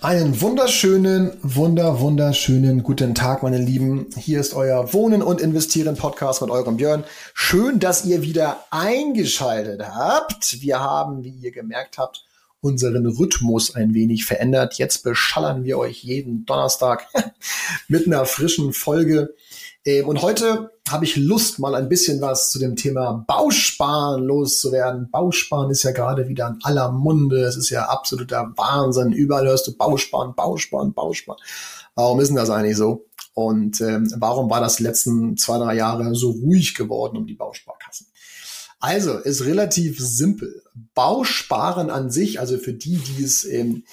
Einen 0.00 0.40
wunderschönen, 0.40 1.32
wunder, 1.42 1.98
wunderschönen 1.98 2.84
guten 2.84 3.16
Tag, 3.16 3.42
meine 3.42 3.58
Lieben. 3.58 4.06
Hier 4.16 4.38
ist 4.38 4.54
euer 4.54 4.92
Wohnen 4.92 5.22
und 5.22 5.40
Investieren 5.40 5.96
Podcast 5.96 6.40
mit 6.40 6.50
eurem 6.50 6.76
Björn. 6.76 7.02
Schön, 7.34 7.80
dass 7.80 8.04
ihr 8.04 8.22
wieder 8.22 8.64
eingeschaltet 8.70 9.82
habt. 9.82 10.62
Wir 10.62 10.78
haben, 10.78 11.24
wie 11.24 11.30
ihr 11.30 11.50
gemerkt 11.50 11.98
habt, 11.98 12.24
unseren 12.60 13.06
Rhythmus 13.06 13.74
ein 13.74 13.92
wenig 13.92 14.24
verändert. 14.24 14.74
Jetzt 14.74 15.02
beschallern 15.02 15.64
wir 15.64 15.78
euch 15.78 16.04
jeden 16.04 16.46
Donnerstag 16.46 17.08
mit 17.88 18.06
einer 18.06 18.24
frischen 18.24 18.72
Folge 18.72 19.34
und 20.04 20.20
heute 20.22 20.70
habe 20.90 21.04
ich 21.04 21.16
Lust, 21.16 21.58
mal 21.58 21.74
ein 21.74 21.88
bisschen 21.88 22.20
was 22.20 22.50
zu 22.50 22.58
dem 22.58 22.76
Thema 22.76 23.24
Bausparen 23.26 24.22
loszuwerden. 24.22 25.08
Bausparen 25.10 25.70
ist 25.70 25.82
ja 25.82 25.92
gerade 25.92 26.28
wieder 26.28 26.48
in 26.48 26.58
aller 26.62 26.92
Munde. 26.92 27.40
Es 27.42 27.56
ist 27.56 27.70
ja 27.70 27.84
absoluter 27.84 28.52
Wahnsinn. 28.56 29.12
Überall 29.12 29.46
hörst 29.46 29.66
du 29.66 29.76
Bausparen, 29.76 30.34
Bausparen, 30.34 30.92
Bausparen. 30.92 31.40
Warum 31.94 32.20
ist 32.20 32.28
denn 32.28 32.36
das 32.36 32.50
eigentlich 32.50 32.76
so? 32.76 33.06
Und 33.32 33.80
ähm, 33.80 34.12
warum 34.16 34.50
war 34.50 34.60
das 34.60 34.78
letzten 34.78 35.36
zwei, 35.36 35.58
drei 35.58 35.74
Jahre 35.74 36.14
so 36.14 36.32
ruhig 36.32 36.74
geworden 36.74 37.16
um 37.16 37.26
die 37.26 37.34
Bausparkassen? 37.34 38.08
Also, 38.80 39.14
ist 39.14 39.44
relativ 39.44 39.98
simpel. 39.98 40.62
Bausparen 40.94 41.90
an 41.90 42.10
sich, 42.10 42.38
also 42.38 42.58
für 42.58 42.74
die, 42.74 42.98
die 42.98 43.24
es 43.24 43.44
ähm, 43.44 43.84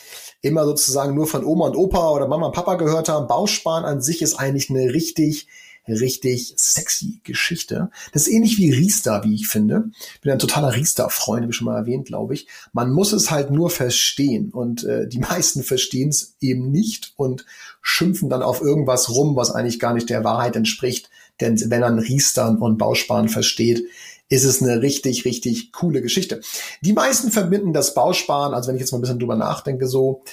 immer 0.41 0.66
sozusagen 0.66 1.16
nur 1.16 1.25
von 1.25 1.43
Oma 1.43 1.67
und 1.67 1.75
Opa 1.75 2.11
oder 2.11 2.27
Mama 2.27 2.47
und 2.47 2.55
Papa 2.55 2.75
gehört 2.75 3.09
haben, 3.09 3.27
Bausparen 3.27 3.85
an 3.85 4.01
sich 4.01 4.21
ist 4.21 4.35
eigentlich 4.35 4.69
eine 4.69 4.93
richtig 4.93 5.47
richtig 5.88 6.53
sexy 6.58 7.22
Geschichte. 7.23 7.89
Das 8.11 8.23
ist 8.23 8.33
ähnlich 8.33 8.58
wie 8.58 8.72
Riester, 8.72 9.23
wie 9.23 9.36
ich 9.36 9.47
finde. 9.47 9.86
Ich 10.16 10.22
bin 10.22 10.31
ein 10.31 10.39
totaler 10.39 10.73
Riester-Freund, 10.73 11.44
habe 11.44 11.52
ich 11.52 11.58
schon 11.58 11.66
mal 11.66 11.78
erwähnt, 11.78 12.08
glaube 12.08 12.33
ich. 12.33 12.47
Man 12.73 12.91
muss 12.91 13.14
es 13.14 13.31
halt 13.31 13.52
nur 13.52 13.69
verstehen 13.69 14.52
und 14.52 14.83
äh, 14.83 15.08
die 15.08 15.19
meisten 15.19 15.63
verstehen 15.63 16.09
es 16.09 16.36
eben 16.41 16.72
nicht 16.72 17.13
und 17.16 17.45
schimpfen 17.81 18.30
dann 18.30 18.41
auf 18.41 18.61
irgendwas 18.61 19.09
rum, 19.09 19.36
was 19.36 19.52
eigentlich 19.52 19.80
gar 19.80 19.94
nicht 19.94 20.09
der 20.09 20.23
Wahrheit 20.23 20.56
entspricht. 20.56 21.09
Denn 21.41 21.59
wenn 21.69 21.81
man 21.81 22.00
Riestern 22.00 22.58
und 22.58 22.78
Bausparen 22.78 23.30
versteht, 23.30 23.83
ist 24.30 24.44
es 24.44 24.61
eine 24.61 24.81
richtig, 24.81 25.25
richtig 25.25 25.72
coole 25.72 26.02
Geschichte. 26.02 26.41
Die 26.81 26.94
meisten 26.94 27.31
verbinden 27.31 27.73
das 27.73 27.94
Bausparen, 27.94 28.53
also 28.53 28.69
wenn 28.69 28.75
ich 28.75 28.81
jetzt 28.81 28.91
mal 28.91 28.97
ein 28.97 29.02
bisschen 29.02 29.19
drüber 29.19 29.36
nachdenke, 29.36 29.88
so 29.88 30.23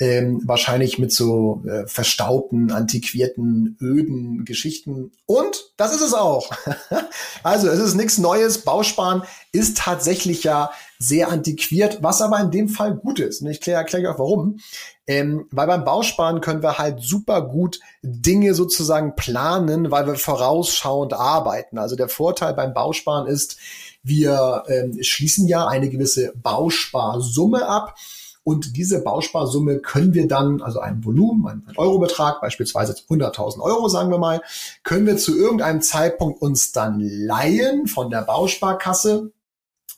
ähm, 0.00 0.40
wahrscheinlich 0.46 0.98
mit 0.98 1.12
so 1.12 1.62
äh, 1.68 1.86
verstaubten, 1.86 2.72
antiquierten, 2.72 3.76
öden 3.82 4.46
Geschichten. 4.46 5.12
Und 5.26 5.72
das 5.76 5.94
ist 5.94 6.00
es 6.00 6.14
auch. 6.14 6.50
also 7.42 7.68
es 7.68 7.78
ist 7.78 7.94
nichts 7.94 8.16
Neues. 8.16 8.64
Bausparen 8.64 9.22
ist 9.52 9.76
tatsächlich 9.76 10.42
ja 10.42 10.70
sehr 10.98 11.30
antiquiert, 11.30 12.02
was 12.02 12.22
aber 12.22 12.40
in 12.40 12.50
dem 12.50 12.68
Fall 12.70 12.94
gut 12.94 13.20
ist. 13.20 13.42
Und 13.42 13.48
ich 13.48 13.58
erkläre 13.58 13.78
erklär 13.78 14.00
euch 14.02 14.08
auch 14.14 14.18
warum. 14.18 14.60
Ähm, 15.06 15.46
weil 15.50 15.66
beim 15.66 15.84
Bausparen 15.84 16.40
können 16.40 16.62
wir 16.62 16.78
halt 16.78 17.02
super 17.02 17.42
gut 17.42 17.78
Dinge 18.02 18.54
sozusagen 18.54 19.16
planen, 19.16 19.90
weil 19.90 20.06
wir 20.06 20.14
vorausschauend 20.14 21.12
arbeiten. 21.12 21.76
Also 21.76 21.94
der 21.94 22.08
Vorteil 22.08 22.54
beim 22.54 22.72
Bausparen 22.72 23.26
ist, 23.26 23.58
wir 24.02 24.62
ähm, 24.68 24.96
schließen 25.02 25.46
ja 25.46 25.66
eine 25.66 25.90
gewisse 25.90 26.32
Bausparsumme 26.36 27.66
ab 27.66 27.96
und 28.42 28.76
diese 28.76 29.02
Bausparsumme 29.02 29.80
können 29.80 30.14
wir 30.14 30.26
dann, 30.26 30.62
also 30.62 30.80
ein 30.80 31.04
Volumen, 31.04 31.64
ein 31.66 31.76
Eurobetrag, 31.76 32.40
beispielsweise 32.40 32.94
100.000 32.94 33.60
Euro, 33.60 33.88
sagen 33.88 34.10
wir 34.10 34.18
mal, 34.18 34.40
können 34.82 35.06
wir 35.06 35.18
zu 35.18 35.36
irgendeinem 35.36 35.82
Zeitpunkt 35.82 36.40
uns 36.40 36.72
dann 36.72 37.00
leihen 37.00 37.86
von 37.86 38.10
der 38.10 38.22
Bausparkasse 38.22 39.32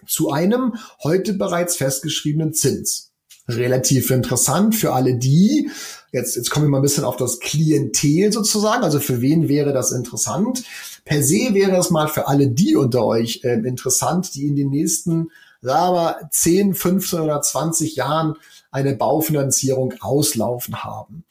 zu 0.06 0.30
einem 0.30 0.74
heute 1.02 1.34
bereits 1.34 1.76
festgeschriebenen 1.76 2.52
Zins. 2.52 3.12
Relativ 3.48 4.10
interessant 4.10 4.74
für 4.74 4.92
alle 4.92 5.16
die, 5.16 5.70
jetzt, 6.12 6.36
jetzt 6.36 6.50
kommen 6.50 6.66
wir 6.66 6.70
mal 6.70 6.78
ein 6.78 6.82
bisschen 6.82 7.04
auf 7.04 7.16
das 7.16 7.38
Klientel 7.38 8.32
sozusagen, 8.32 8.82
also 8.82 8.98
für 8.98 9.20
wen 9.20 9.48
wäre 9.48 9.72
das 9.72 9.92
interessant? 9.92 10.64
Per 11.04 11.22
se 11.22 11.52
wäre 11.52 11.76
es 11.76 11.90
mal 11.90 12.08
für 12.08 12.28
alle 12.28 12.48
die 12.48 12.76
unter 12.76 13.04
euch 13.04 13.40
äh, 13.44 13.54
interessant, 13.54 14.34
die 14.34 14.46
in 14.46 14.56
den 14.56 14.70
nächsten 14.70 15.30
wir, 15.62 16.28
10, 16.30 16.74
15 16.74 17.20
oder 17.20 17.40
20 17.40 17.96
Jahren 17.96 18.36
eine 18.70 18.94
Baufinanzierung 18.94 19.94
auslaufen 20.00 20.84
haben. 20.84 21.24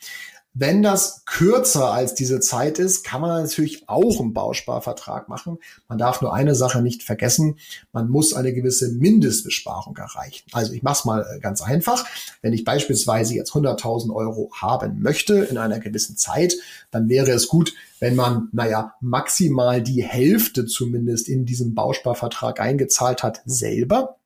Wenn 0.53 0.83
das 0.83 1.23
kürzer 1.25 1.93
als 1.93 2.13
diese 2.13 2.41
Zeit 2.41 2.77
ist, 2.77 3.05
kann 3.05 3.21
man 3.21 3.41
natürlich 3.41 3.87
auch 3.87 4.19
einen 4.19 4.33
Bausparvertrag 4.33 5.29
machen. 5.29 5.59
Man 5.87 5.97
darf 5.97 6.21
nur 6.21 6.33
eine 6.33 6.55
Sache 6.55 6.81
nicht 6.81 7.03
vergessen. 7.03 7.57
Man 7.93 8.09
muss 8.09 8.33
eine 8.33 8.53
gewisse 8.53 8.91
Mindestbesparung 8.91 9.95
erreichen. 9.95 10.43
Also 10.51 10.73
ich 10.73 10.83
mache 10.83 10.99
es 10.99 11.05
mal 11.05 11.25
äh, 11.25 11.39
ganz 11.39 11.61
einfach. 11.61 12.05
Wenn 12.41 12.51
ich 12.51 12.65
beispielsweise 12.65 13.33
jetzt 13.33 13.53
100.000 13.53 14.13
Euro 14.13 14.51
haben 14.53 15.01
möchte 15.01 15.35
in 15.35 15.57
einer 15.57 15.79
gewissen 15.79 16.17
Zeit, 16.17 16.53
dann 16.91 17.07
wäre 17.07 17.31
es 17.31 17.47
gut, 17.47 17.73
wenn 18.01 18.15
man, 18.15 18.49
naja, 18.51 18.95
maximal 18.99 19.81
die 19.81 20.03
Hälfte 20.03 20.65
zumindest 20.65 21.29
in 21.29 21.45
diesem 21.45 21.75
Bausparvertrag 21.75 22.59
eingezahlt 22.59 23.23
hat 23.23 23.41
selber 23.45 24.17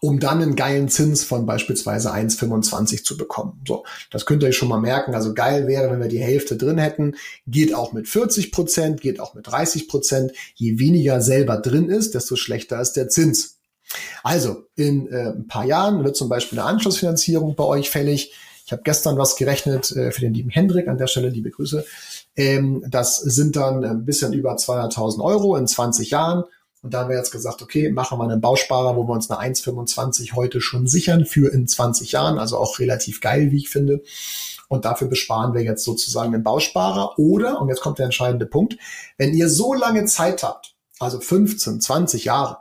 um 0.00 0.18
dann 0.18 0.42
einen 0.42 0.56
geilen 0.56 0.88
Zins 0.88 1.22
von 1.22 1.46
beispielsweise 1.46 2.12
1,25 2.12 3.04
zu 3.04 3.16
bekommen. 3.16 3.60
So, 3.66 3.84
das 4.10 4.26
könnt 4.26 4.42
ihr 4.42 4.48
euch 4.48 4.56
schon 4.56 4.68
mal 4.68 4.80
merken. 4.80 5.14
Also 5.14 5.32
geil 5.32 5.68
wäre, 5.68 5.90
wenn 5.90 6.00
wir 6.00 6.08
die 6.08 6.18
Hälfte 6.18 6.56
drin 6.56 6.78
hätten. 6.78 7.14
Geht 7.46 7.72
auch 7.72 7.92
mit 7.92 8.08
40 8.08 8.50
Prozent, 8.50 9.00
geht 9.00 9.20
auch 9.20 9.34
mit 9.34 9.46
30 9.46 9.88
Prozent. 9.88 10.32
Je 10.54 10.78
weniger 10.78 11.20
selber 11.20 11.56
drin 11.56 11.88
ist, 11.88 12.14
desto 12.14 12.34
schlechter 12.34 12.80
ist 12.80 12.94
der 12.94 13.08
Zins. 13.08 13.58
Also, 14.22 14.64
in 14.74 15.06
äh, 15.08 15.30
ein 15.30 15.46
paar 15.46 15.64
Jahren 15.64 16.02
wird 16.02 16.16
zum 16.16 16.28
Beispiel 16.28 16.58
eine 16.58 16.68
Anschlussfinanzierung 16.68 17.54
bei 17.54 17.64
euch 17.64 17.90
fällig. 17.90 18.34
Ich 18.64 18.72
habe 18.72 18.82
gestern 18.82 19.18
was 19.18 19.36
gerechnet 19.36 19.92
äh, 19.92 20.10
für 20.12 20.22
den 20.22 20.34
lieben 20.34 20.50
Hendrik, 20.50 20.88
an 20.88 20.98
der 20.98 21.06
Stelle 21.06 21.28
liebe 21.28 21.50
Grüße. 21.50 21.84
Ähm, 22.34 22.84
das 22.88 23.18
sind 23.18 23.54
dann 23.54 23.84
ein 23.84 24.04
bisschen 24.04 24.32
über 24.32 24.54
200.000 24.54 25.22
Euro 25.22 25.56
in 25.56 25.66
20 25.66 26.10
Jahren 26.10 26.44
und 26.82 26.92
da 26.92 27.00
haben 27.00 27.10
wir 27.10 27.16
jetzt 27.16 27.30
gesagt, 27.30 27.62
okay, 27.62 27.90
machen 27.90 28.18
wir 28.18 28.24
einen 28.24 28.40
Bausparer, 28.40 28.96
wo 28.96 29.04
wir 29.04 29.12
uns 29.12 29.30
eine 29.30 29.54
1,25 29.54 30.34
heute 30.34 30.60
schon 30.60 30.88
sichern 30.88 31.24
für 31.24 31.52
in 31.52 31.68
20 31.68 32.10
Jahren. 32.10 32.40
Also 32.40 32.58
auch 32.58 32.80
relativ 32.80 33.20
geil, 33.20 33.52
wie 33.52 33.58
ich 33.58 33.70
finde. 33.70 34.02
Und 34.66 34.84
dafür 34.84 35.06
besparen 35.06 35.54
wir 35.54 35.62
jetzt 35.62 35.84
sozusagen 35.84 36.32
den 36.32 36.42
Bausparer. 36.42 37.18
Oder, 37.20 37.60
und 37.60 37.68
jetzt 37.68 37.82
kommt 37.82 37.98
der 37.98 38.06
entscheidende 38.06 38.46
Punkt, 38.46 38.78
wenn 39.16 39.32
ihr 39.32 39.48
so 39.48 39.74
lange 39.74 40.06
Zeit 40.06 40.42
habt, 40.42 40.74
also 40.98 41.20
15, 41.20 41.80
20 41.80 42.24
Jahre, 42.24 42.58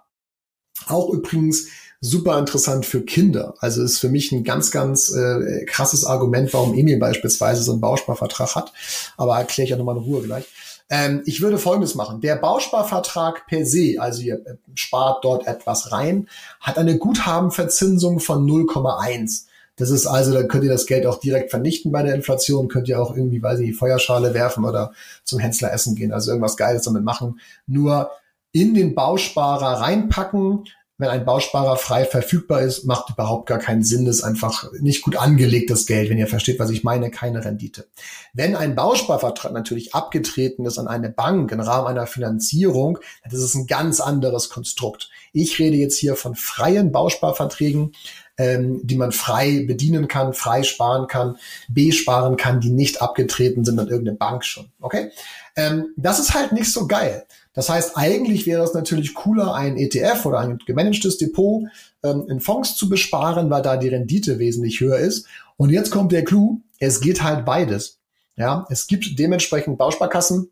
auch 0.88 1.10
übrigens 1.10 1.68
super 2.00 2.38
interessant 2.38 2.86
für 2.86 3.02
Kinder. 3.02 3.56
Also 3.60 3.84
ist 3.84 4.00
für 4.00 4.10
mich 4.10 4.32
ein 4.32 4.44
ganz, 4.44 4.70
ganz 4.70 5.12
äh, 5.12 5.66
krasses 5.66 6.06
Argument, 6.06 6.54
warum 6.54 6.76
Emil 6.76 6.98
beispielsweise 7.00 7.64
so 7.64 7.72
einen 7.72 7.82
Bausparvertrag 7.82 8.56
hat. 8.56 8.72
Aber 9.18 9.38
erkläre 9.38 9.66
ich 9.66 9.72
ja 9.72 9.78
nochmal 9.78 9.98
in 9.98 10.04
Ruhe 10.04 10.22
gleich. 10.22 10.46
Ähm, 10.92 11.24
ich 11.26 11.42
würde 11.42 11.58
Folgendes 11.58 11.96
machen. 11.96 12.20
Der 12.20 12.36
Bausparvertrag 12.36 13.48
per 13.48 13.66
se, 13.66 13.96
also 13.98 14.22
ihr 14.22 14.46
äh, 14.46 14.58
spart 14.76 15.24
dort 15.24 15.48
etwas 15.48 15.94
rein, 15.94 16.28
hat 16.60 16.78
eine 16.78 16.98
Guthabenverzinsung 16.98 18.20
von 18.20 18.46
0,1. 18.46 19.46
Das 19.78 19.90
ist 19.90 20.06
also, 20.06 20.34
dann 20.34 20.50
könnt 20.50 20.66
ihr 20.66 20.70
das 20.70 20.86
Geld 20.86 21.08
auch 21.08 21.22
direkt 21.22 21.50
vernichten 21.50 21.94
bei 21.94 22.04
der 22.04 22.14
Inflation, 22.14 22.68
könnt 22.68 22.90
ihr 22.90 23.02
auch 23.02 23.16
irgendwie, 23.16 23.42
weiß 23.42 23.62
ich, 23.62 23.68
die 23.68 23.74
Feuerschale 23.74 24.34
werfen 24.34 24.66
oder 24.66 24.92
zum 25.24 25.40
Hensler 25.40 25.72
essen 25.72 25.96
gehen, 25.96 26.12
also 26.12 26.30
irgendwas 26.30 26.58
Geiles 26.58 26.84
damit 26.84 27.04
machen. 27.04 27.40
Nur 27.68 28.12
in 28.52 28.74
den 28.74 28.94
Bausparer 28.94 29.80
reinpacken, 29.80 30.66
wenn 31.02 31.10
ein 31.10 31.26
Bausparer 31.26 31.78
frei 31.78 32.06
verfügbar 32.06 32.62
ist, 32.62 32.86
macht 32.86 33.10
überhaupt 33.10 33.48
gar 33.48 33.58
keinen 33.58 33.84
Sinn. 33.84 34.06
Das 34.06 34.18
ist 34.18 34.24
einfach 34.24 34.72
nicht 34.80 35.02
gut 35.02 35.16
angelegtes 35.16 35.88
Geld, 35.88 36.12
wenn 36.12 36.20
ihr 36.20 36.28
versteht, 36.28 36.60
was 36.60 36.70
ich 36.70 36.84
meine, 36.84 37.10
keine 37.10 37.44
Rendite. 37.44 37.88
Wenn 38.34 38.56
ein 38.56 38.76
Bausparvertrag 38.76 39.52
natürlich 39.52 39.96
abgetreten 39.96 40.66
ist 40.66 40.78
an 40.78 40.88
eine 40.88 41.10
Bank 41.10 41.52
im 41.52 41.60
Rahmen 41.60 41.88
einer 41.88 42.06
Finanzierung, 42.06 43.00
das 43.24 43.40
ist 43.42 43.56
ein 43.56 43.66
ganz 43.66 44.00
anderes 44.00 44.50
Konstrukt. 44.50 45.10
Ich 45.34 45.58
rede 45.58 45.76
jetzt 45.76 45.98
hier 45.98 46.16
von 46.16 46.36
freien 46.36 46.92
Bausparverträgen, 46.92 47.94
ähm, 48.42 48.82
die 48.84 48.96
man 48.96 49.12
frei 49.12 49.66
bedienen 49.68 50.08
kann, 50.08 50.34
frei 50.34 50.64
sparen 50.64 51.08
kann, 51.08 51.38
besparen 51.70 52.38
kann, 52.38 52.60
die 52.60 52.72
nicht 52.72 53.02
abgetreten 53.02 53.64
sind 53.64 53.80
an 53.80 53.88
irgendeine 53.88 54.18
Bank 54.18 54.44
schon. 54.44 54.66
Okay? 54.82 55.12
Ähm, 55.56 55.94
das 55.96 56.20
ist 56.20 56.34
halt 56.34 56.52
nicht 56.52 56.72
so 56.72 56.88
geil. 56.88 57.26
Das 57.54 57.70
heißt, 57.70 57.98
eigentlich 57.98 58.48
wäre 58.48 58.64
es 58.64 58.74
natürlich 58.74 59.14
cooler, 59.14 59.54
ein 59.54 59.78
ETF 59.78 60.26
oder 60.26 60.40
ein 60.40 60.58
gemanagtes 60.66 61.18
Depot 61.18 61.66
ähm, 62.04 62.26
in 62.30 62.40
Fonds 62.40 62.76
zu 62.76 62.90
besparen, 62.90 63.50
weil 63.52 63.62
da 63.62 63.78
die 63.78 63.90
Rendite 63.90 64.40
wesentlich 64.40 64.80
höher 64.80 64.98
ist. 64.98 65.28
Und 65.58 65.70
jetzt 65.70 65.92
kommt 65.92 66.12
der 66.12 66.24
Clou, 66.24 66.62
es 66.80 67.00
geht 67.00 67.22
halt 67.22 67.46
beides. 67.46 68.00
Ja, 68.38 68.66
es 68.70 68.88
gibt 68.88 69.20
dementsprechend 69.20 69.78
Bausparkassen, 69.78 70.50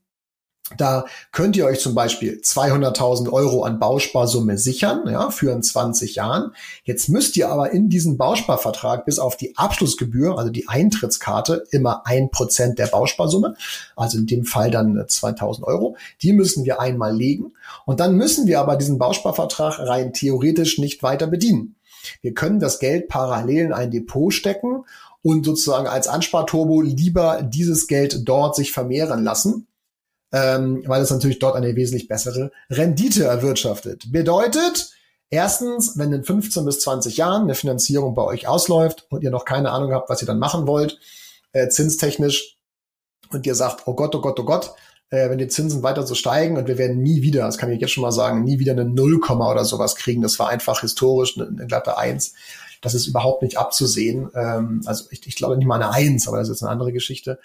da 0.77 1.06
könnt 1.31 1.56
ihr 1.56 1.66
euch 1.66 1.80
zum 1.80 1.95
Beispiel 1.95 2.42
200.000 2.44 3.31
Euro 3.31 3.63
an 3.63 3.80
Bausparsumme 3.80 4.57
sichern, 4.57 5.04
ja, 5.10 5.31
für 5.31 5.51
in 5.51 5.63
20 5.63 6.16
Jahren. 6.16 6.54
Jetzt 6.83 7.10
müsst 7.10 7.36
ihr 7.38 7.50
aber 7.50 7.71
in 7.71 7.89
diesen 7.89 8.18
Bausparvertrag 8.18 9.06
bis 9.06 9.19
auf 9.19 9.36
die 9.36 9.57
Abschlussgebühr, 9.57 10.38
also 10.38 10.51
die 10.51 10.68
Eintrittskarte, 10.68 11.63
immer 11.71 12.06
ein 12.06 12.30
Prozent 12.30 12.77
der 12.77 12.88
Bausparsumme, 12.88 13.56
also 13.95 14.18
in 14.18 14.27
dem 14.27 14.45
Fall 14.45 14.69
dann 14.71 14.98
2.000 14.98 15.63
Euro, 15.63 15.95
die 16.21 16.33
müssen 16.33 16.66
wir 16.66 16.80
einmal 16.80 17.15
legen. 17.15 17.54
Und 17.86 18.00
dann 18.00 18.15
müssen 18.15 18.48
wir 18.48 18.60
aber 18.60 18.75
diesen 18.75 19.00
Bausparvertrag 19.00 19.80
rein 19.80 20.13
theoretisch 20.13 20.77
nicht 20.77 21.01
weiter 21.04 21.27
bedienen. 21.27 21.75
Wir 22.22 22.33
können 22.33 22.60
das 22.60 22.80
Geld 22.80 23.07
parallel 23.07 23.65
in 23.65 23.74
ein 23.74 23.92
Depot 23.92 24.33
stecken 24.33 24.86
und 25.22 25.45
sozusagen 25.45 25.88
als 25.88 26.07
Ansparturbo 26.07 26.81
lieber 26.81 27.42
dieses 27.44 27.88
Geld 27.88 28.27
dort 28.27 28.56
sich 28.56 28.72
vermehren 28.72 29.24
lassen 29.24 29.68
ähm, 30.31 30.83
weil 30.85 31.01
es 31.01 31.11
natürlich 31.11 31.39
dort 31.39 31.55
eine 31.55 31.75
wesentlich 31.75 32.07
bessere 32.07 32.51
Rendite 32.69 33.23
erwirtschaftet. 33.23 34.11
Bedeutet, 34.11 34.91
erstens, 35.29 35.97
wenn 35.97 36.13
in 36.13 36.23
15 36.23 36.65
bis 36.65 36.81
20 36.81 37.17
Jahren 37.17 37.43
eine 37.43 37.55
Finanzierung 37.55 38.15
bei 38.15 38.23
euch 38.23 38.47
ausläuft 38.47 39.07
und 39.09 39.23
ihr 39.23 39.31
noch 39.31 39.45
keine 39.45 39.71
Ahnung 39.71 39.93
habt, 39.93 40.09
was 40.09 40.21
ihr 40.21 40.27
dann 40.27 40.39
machen 40.39 40.67
wollt, 40.67 40.99
äh, 41.51 41.67
zinstechnisch, 41.67 42.59
und 43.31 43.45
ihr 43.45 43.55
sagt, 43.55 43.83
oh 43.85 43.93
Gott, 43.93 44.15
oh 44.15 44.21
Gott, 44.21 44.39
oh 44.39 44.43
Gott, 44.43 44.73
äh, 45.09 45.29
wenn 45.29 45.37
die 45.37 45.47
Zinsen 45.47 45.83
weiter 45.83 46.05
so 46.05 46.15
steigen 46.15 46.57
und 46.57 46.67
wir 46.67 46.77
werden 46.77 47.01
nie 47.01 47.21
wieder, 47.21 47.41
das 47.41 47.57
kann 47.57 47.71
ich 47.71 47.79
jetzt 47.79 47.91
schon 47.91 48.01
mal 48.01 48.11
sagen, 48.11 48.43
nie 48.43 48.59
wieder 48.59 48.73
eine 48.73 48.85
Nullkomma 48.85 49.51
oder 49.51 49.65
sowas 49.65 49.95
kriegen. 49.95 50.21
Das 50.21 50.39
war 50.39 50.49
einfach 50.49 50.81
historisch 50.81 51.37
eine, 51.37 51.47
eine 51.47 51.67
glatte 51.67 51.97
Eins. 51.97 52.33
Das 52.81 52.93
ist 52.93 53.07
überhaupt 53.07 53.41
nicht 53.41 53.57
abzusehen. 53.57 54.29
Ähm, 54.33 54.81
also 54.85 55.05
ich, 55.11 55.25
ich 55.27 55.35
glaube 55.35 55.57
nicht 55.57 55.67
mal 55.67 55.81
eine 55.81 55.91
Eins, 55.91 56.27
aber 56.27 56.37
das 56.37 56.47
ist 56.47 56.55
jetzt 56.55 56.63
eine 56.63 56.71
andere 56.71 56.93
Geschichte 56.93 57.39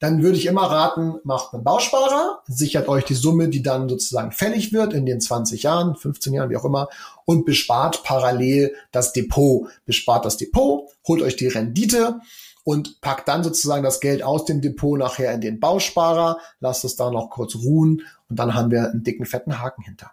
dann 0.00 0.22
würde 0.22 0.38
ich 0.38 0.46
immer 0.46 0.62
raten, 0.62 1.20
macht 1.24 1.52
einen 1.52 1.62
Bausparer, 1.62 2.42
sichert 2.46 2.88
euch 2.88 3.04
die 3.04 3.14
Summe, 3.14 3.48
die 3.48 3.62
dann 3.62 3.88
sozusagen 3.88 4.32
fällig 4.32 4.72
wird 4.72 4.94
in 4.94 5.04
den 5.04 5.20
20 5.20 5.62
Jahren, 5.62 5.94
15 5.94 6.32
Jahren, 6.32 6.48
wie 6.48 6.56
auch 6.56 6.64
immer, 6.64 6.88
und 7.26 7.44
bespart 7.44 8.02
parallel 8.02 8.74
das 8.92 9.12
Depot. 9.12 9.68
Bespart 9.84 10.24
das 10.24 10.38
Depot, 10.38 10.88
holt 11.06 11.20
euch 11.20 11.36
die 11.36 11.48
Rendite 11.48 12.20
und 12.64 13.02
packt 13.02 13.28
dann 13.28 13.44
sozusagen 13.44 13.84
das 13.84 14.00
Geld 14.00 14.22
aus 14.22 14.46
dem 14.46 14.62
Depot 14.62 14.98
nachher 14.98 15.32
in 15.34 15.42
den 15.42 15.60
Bausparer, 15.60 16.38
lasst 16.60 16.84
es 16.84 16.96
da 16.96 17.10
noch 17.10 17.28
kurz 17.28 17.54
ruhen 17.56 18.02
und 18.30 18.38
dann 18.38 18.54
haben 18.54 18.70
wir 18.70 18.90
einen 18.90 19.04
dicken, 19.04 19.26
fetten 19.26 19.60
Haken 19.60 19.82
hinter. 19.82 20.12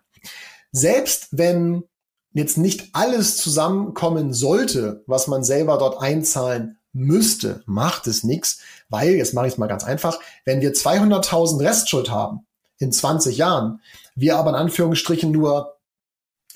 Selbst 0.74 1.30
wenn 1.32 1.86
jetzt 2.38 2.58
nicht 2.58 2.90
alles 2.94 3.38
zusammenkommen 3.38 4.34
sollte, 4.34 5.04
was 5.08 5.28
man 5.28 5.44
selber 5.44 5.78
dort 5.78 6.02
einzahlen 6.02 6.78
müsste, 6.94 7.62
macht 7.66 8.08
es 8.08 8.24
nichts, 8.24 8.60
weil, 8.90 9.12
jetzt 9.12 9.34
mache 9.34 9.48
ich 9.48 9.54
es 9.54 9.58
mal 9.58 9.68
ganz 9.68 9.84
einfach, 9.84 10.20
wenn 10.46 10.62
wir 10.62 10.74
200.000 10.74 11.60
Restschuld 11.60 12.10
haben 12.10 12.46
in 12.80 12.92
20 12.92 13.38
Jahren, 13.38 13.82
wir 14.16 14.38
aber 14.38 14.52
in 14.52 14.56
Anführungsstrichen 14.56 15.32
nur 15.32 15.78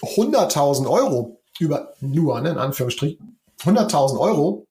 100.000 0.01 0.89
Euro 0.89 1.42
über, 1.60 1.94
nur, 2.00 2.39
ne, 2.42 2.51
in 2.51 2.57
Anführungsstrichen, 2.57 3.38
100.000 3.63 4.19
Euro 4.19 4.66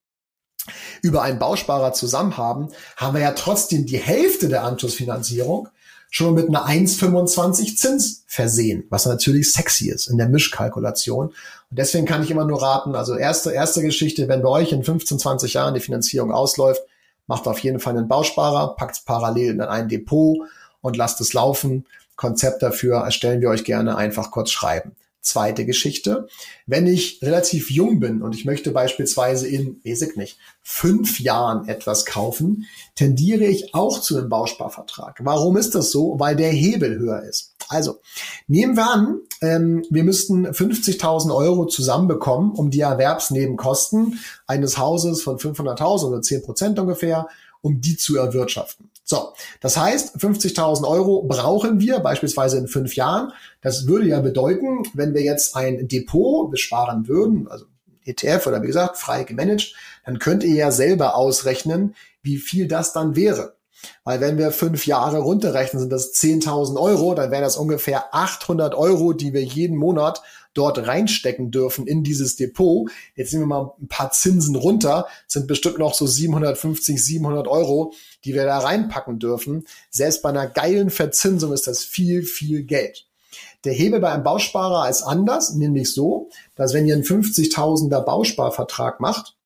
über 1.02 1.22
einen 1.22 1.38
Bausparer 1.38 1.92
zusammen 1.92 2.36
haben, 2.36 2.68
haben 2.96 3.14
wir 3.14 3.22
ja 3.22 3.32
trotzdem 3.32 3.86
die 3.86 3.98
Hälfte 3.98 4.48
der 4.48 4.64
Anschlussfinanzierung 4.64 5.68
schon 6.10 6.34
mit 6.34 6.48
einer 6.48 6.66
1,25 6.66 7.76
Zins 7.76 8.24
versehen, 8.26 8.84
was 8.90 9.06
natürlich 9.06 9.52
sexy 9.52 9.88
ist 9.88 10.08
in 10.08 10.18
der 10.18 10.28
Mischkalkulation. 10.28 11.28
Und 11.28 11.34
deswegen 11.70 12.04
kann 12.04 12.22
ich 12.22 12.30
immer 12.30 12.44
nur 12.44 12.60
raten, 12.60 12.96
also 12.96 13.14
erste, 13.14 13.52
erste 13.52 13.80
Geschichte, 13.80 14.28
wenn 14.28 14.42
bei 14.42 14.48
euch 14.48 14.72
in 14.72 14.82
15, 14.82 15.20
20 15.20 15.54
Jahren 15.54 15.74
die 15.74 15.80
Finanzierung 15.80 16.32
ausläuft, 16.32 16.82
macht 17.28 17.46
auf 17.46 17.60
jeden 17.60 17.78
Fall 17.78 17.96
einen 17.96 18.08
Bausparer, 18.08 18.74
packt 18.74 18.96
es 18.96 19.00
parallel 19.04 19.52
in 19.52 19.60
ein 19.60 19.88
Depot 19.88 20.38
und 20.80 20.96
lasst 20.96 21.20
es 21.20 21.32
laufen. 21.32 21.86
Konzept 22.16 22.62
dafür 22.62 22.96
erstellen 22.96 23.40
wir 23.40 23.48
euch 23.48 23.64
gerne 23.64 23.96
einfach 23.96 24.32
kurz 24.32 24.50
schreiben. 24.50 24.96
Zweite 25.22 25.66
Geschichte. 25.66 26.28
Wenn 26.66 26.86
ich 26.86 27.20
relativ 27.22 27.70
jung 27.70 28.00
bin 28.00 28.22
und 28.22 28.34
ich 28.34 28.44
möchte 28.44 28.70
beispielsweise 28.70 29.46
in, 29.46 29.80
weiß 29.84 30.02
ich 30.02 30.16
nicht, 30.16 30.38
fünf 30.62 31.20
Jahren 31.20 31.68
etwas 31.68 32.06
kaufen, 32.06 32.66
tendiere 32.94 33.44
ich 33.44 33.74
auch 33.74 34.00
zu 34.00 34.16
einem 34.16 34.28
Bausparvertrag. 34.28 35.20
Warum 35.22 35.56
ist 35.56 35.74
das 35.74 35.90
so? 35.90 36.16
Weil 36.18 36.36
der 36.36 36.50
Hebel 36.50 36.98
höher 36.98 37.22
ist. 37.22 37.54
Also, 37.68 38.00
nehmen 38.48 38.76
wir 38.76 38.90
an, 38.90 39.20
ähm, 39.42 39.84
wir 39.90 40.04
müssten 40.04 40.46
50.000 40.46 41.34
Euro 41.34 41.66
zusammenbekommen, 41.66 42.52
um 42.52 42.70
die 42.70 42.80
Erwerbsnebenkosten 42.80 44.18
eines 44.46 44.78
Hauses 44.78 45.22
von 45.22 45.38
500.000 45.38 46.08
oder 46.08 46.22
10 46.22 46.42
Prozent 46.42 46.78
ungefähr, 46.78 47.28
um 47.62 47.80
die 47.80 47.96
zu 47.96 48.16
erwirtschaften. 48.16 48.90
So, 49.04 49.34
das 49.60 49.76
heißt, 49.76 50.16
50.000 50.16 50.86
Euro 50.86 51.22
brauchen 51.22 51.80
wir 51.80 51.98
beispielsweise 51.98 52.58
in 52.58 52.68
fünf 52.68 52.94
Jahren. 52.94 53.32
Das 53.60 53.86
würde 53.86 54.06
ja 54.06 54.20
bedeuten, 54.20 54.84
wenn 54.94 55.14
wir 55.14 55.22
jetzt 55.22 55.56
ein 55.56 55.88
Depot 55.88 56.50
besparen 56.50 57.08
würden, 57.08 57.48
also 57.48 57.64
ETF 58.04 58.46
oder 58.46 58.62
wie 58.62 58.68
gesagt 58.68 58.96
frei 58.96 59.24
gemanagt, 59.24 59.74
dann 60.04 60.18
könnt 60.18 60.44
ihr 60.44 60.54
ja 60.54 60.70
selber 60.70 61.16
ausrechnen, 61.16 61.94
wie 62.22 62.38
viel 62.38 62.68
das 62.68 62.92
dann 62.92 63.16
wäre. 63.16 63.56
Weil 64.04 64.20
wenn 64.20 64.38
wir 64.38 64.50
fünf 64.52 64.86
Jahre 64.86 65.18
runterrechnen, 65.18 65.80
sind 65.80 65.92
das 65.92 66.12
10.000 66.12 66.78
Euro, 66.78 67.14
dann 67.14 67.30
wären 67.30 67.42
das 67.42 67.56
ungefähr 67.56 68.14
800 68.14 68.74
Euro, 68.74 69.12
die 69.12 69.32
wir 69.32 69.42
jeden 69.42 69.76
Monat 69.76 70.22
dort 70.54 70.86
reinstecken 70.86 71.50
dürfen 71.50 71.86
in 71.86 72.02
dieses 72.02 72.36
Depot. 72.36 72.90
Jetzt 73.14 73.32
nehmen 73.32 73.44
wir 73.44 73.62
mal 73.62 73.72
ein 73.80 73.88
paar 73.88 74.10
Zinsen 74.10 74.56
runter, 74.56 75.06
sind 75.26 75.46
bestimmt 75.46 75.78
noch 75.78 75.94
so 75.94 76.06
750, 76.06 77.02
700 77.02 77.46
Euro, 77.48 77.92
die 78.24 78.34
wir 78.34 78.44
da 78.44 78.58
reinpacken 78.58 79.18
dürfen. 79.18 79.64
Selbst 79.90 80.22
bei 80.22 80.30
einer 80.30 80.46
geilen 80.46 80.90
Verzinsung 80.90 81.52
ist 81.52 81.66
das 81.66 81.84
viel, 81.84 82.22
viel 82.22 82.64
Geld. 82.64 83.06
Der 83.64 83.72
Hebel 83.72 84.00
bei 84.00 84.10
einem 84.10 84.24
Bausparer 84.24 84.88
ist 84.88 85.02
anders, 85.02 85.54
nämlich 85.54 85.92
so, 85.92 86.30
dass 86.56 86.72
wenn 86.72 86.86
ihr 86.86 86.94
einen 86.94 87.04
50.000er 87.04 88.00
Bausparvertrag 88.00 89.00
macht, 89.00 89.36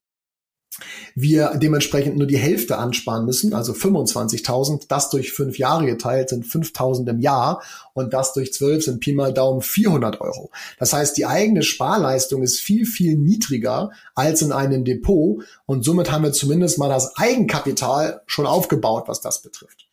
wir 1.15 1.53
dementsprechend 1.55 2.17
nur 2.17 2.27
die 2.27 2.37
Hälfte 2.37 2.77
ansparen 2.77 3.25
müssen, 3.25 3.53
also 3.53 3.73
25.000. 3.73 4.85
Das 4.87 5.09
durch 5.09 5.31
fünf 5.31 5.57
Jahre 5.57 5.85
geteilt 5.85 6.29
sind 6.29 6.45
5.000 6.45 7.09
im 7.09 7.19
Jahr 7.19 7.61
und 7.93 8.13
das 8.13 8.33
durch 8.33 8.53
zwölf 8.53 8.83
sind 8.83 8.99
Pi 8.99 9.13
mal 9.13 9.33
Daumen 9.33 9.61
400 9.61 10.21
Euro. 10.21 10.51
Das 10.77 10.93
heißt, 10.93 11.17
die 11.17 11.25
eigene 11.25 11.63
Sparleistung 11.63 12.43
ist 12.43 12.59
viel, 12.59 12.85
viel 12.85 13.17
niedriger 13.17 13.91
als 14.15 14.41
in 14.41 14.51
einem 14.51 14.83
Depot 14.83 15.43
und 15.65 15.85
somit 15.85 16.11
haben 16.11 16.23
wir 16.23 16.33
zumindest 16.33 16.77
mal 16.77 16.89
das 16.89 17.15
Eigenkapital 17.15 18.21
schon 18.25 18.45
aufgebaut, 18.45 19.05
was 19.07 19.21
das 19.21 19.41
betrifft. 19.41 19.85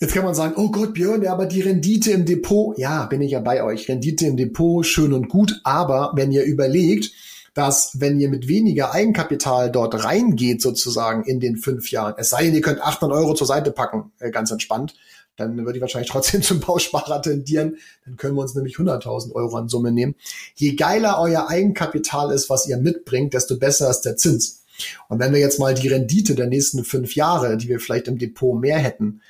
Jetzt 0.00 0.14
kann 0.14 0.24
man 0.24 0.34
sagen, 0.34 0.54
oh 0.56 0.70
Gott, 0.70 0.94
Björn, 0.94 1.22
ja, 1.22 1.32
aber 1.32 1.46
die 1.46 1.60
Rendite 1.60 2.12
im 2.12 2.24
Depot, 2.24 2.78
ja, 2.78 3.06
bin 3.06 3.20
ich 3.20 3.32
ja 3.32 3.40
bei 3.40 3.64
euch. 3.64 3.88
Rendite 3.88 4.26
im 4.26 4.36
Depot, 4.36 4.86
schön 4.86 5.12
und 5.12 5.28
gut, 5.28 5.60
aber 5.64 6.12
wenn 6.14 6.30
ihr 6.30 6.44
überlegt, 6.44 7.10
dass 7.58 8.00
wenn 8.00 8.20
ihr 8.20 8.28
mit 8.28 8.46
weniger 8.46 8.92
Eigenkapital 8.92 9.72
dort 9.72 10.04
reingeht, 10.04 10.62
sozusagen 10.62 11.24
in 11.24 11.40
den 11.40 11.56
fünf 11.56 11.90
Jahren, 11.90 12.14
es 12.16 12.30
sei 12.30 12.44
denn, 12.44 12.54
ihr 12.54 12.60
könnt 12.60 12.80
800 12.80 13.18
Euro 13.18 13.34
zur 13.34 13.48
Seite 13.48 13.72
packen, 13.72 14.12
äh, 14.20 14.30
ganz 14.30 14.52
entspannt, 14.52 14.94
dann 15.34 15.56
würde 15.56 15.78
ich 15.78 15.80
wahrscheinlich 15.80 16.08
trotzdem 16.12 16.40
zum 16.40 16.60
Bausparer 16.60 17.20
tendieren. 17.20 17.78
Dann 18.04 18.16
können 18.16 18.36
wir 18.36 18.42
uns 18.42 18.54
nämlich 18.54 18.76
100.000 18.76 19.34
Euro 19.34 19.56
an 19.56 19.68
Summe 19.68 19.90
nehmen. 19.90 20.14
Je 20.54 20.76
geiler 20.76 21.18
euer 21.20 21.48
Eigenkapital 21.48 22.30
ist, 22.30 22.48
was 22.48 22.68
ihr 22.68 22.76
mitbringt, 22.76 23.34
desto 23.34 23.56
besser 23.56 23.90
ist 23.90 24.02
der 24.02 24.16
Zins. 24.16 24.62
Und 25.08 25.18
wenn 25.18 25.32
wir 25.32 25.40
jetzt 25.40 25.58
mal 25.58 25.74
die 25.74 25.88
Rendite 25.88 26.36
der 26.36 26.46
nächsten 26.46 26.84
fünf 26.84 27.16
Jahre, 27.16 27.56
die 27.56 27.68
wir 27.68 27.80
vielleicht 27.80 28.06
im 28.06 28.18
Depot 28.18 28.56
mehr 28.56 28.78
hätten, 28.78 29.20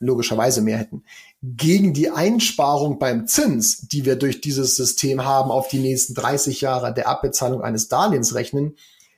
logischerweise 0.00 0.60
mehr 0.60 0.76
hätten, 0.76 1.02
gegen 1.44 1.92
die 1.92 2.10
Einsparung 2.10 2.98
beim 2.98 3.26
Zins, 3.26 3.86
die 3.88 4.06
wir 4.06 4.16
durch 4.16 4.40
dieses 4.40 4.76
System 4.76 5.24
haben, 5.24 5.50
auf 5.50 5.68
die 5.68 5.78
nächsten 5.78 6.14
30 6.14 6.62
Jahre 6.62 6.94
der 6.94 7.06
Abbezahlung 7.06 7.60
eines 7.60 7.88
Darlehens 7.88 8.34
rechnen, 8.34 8.76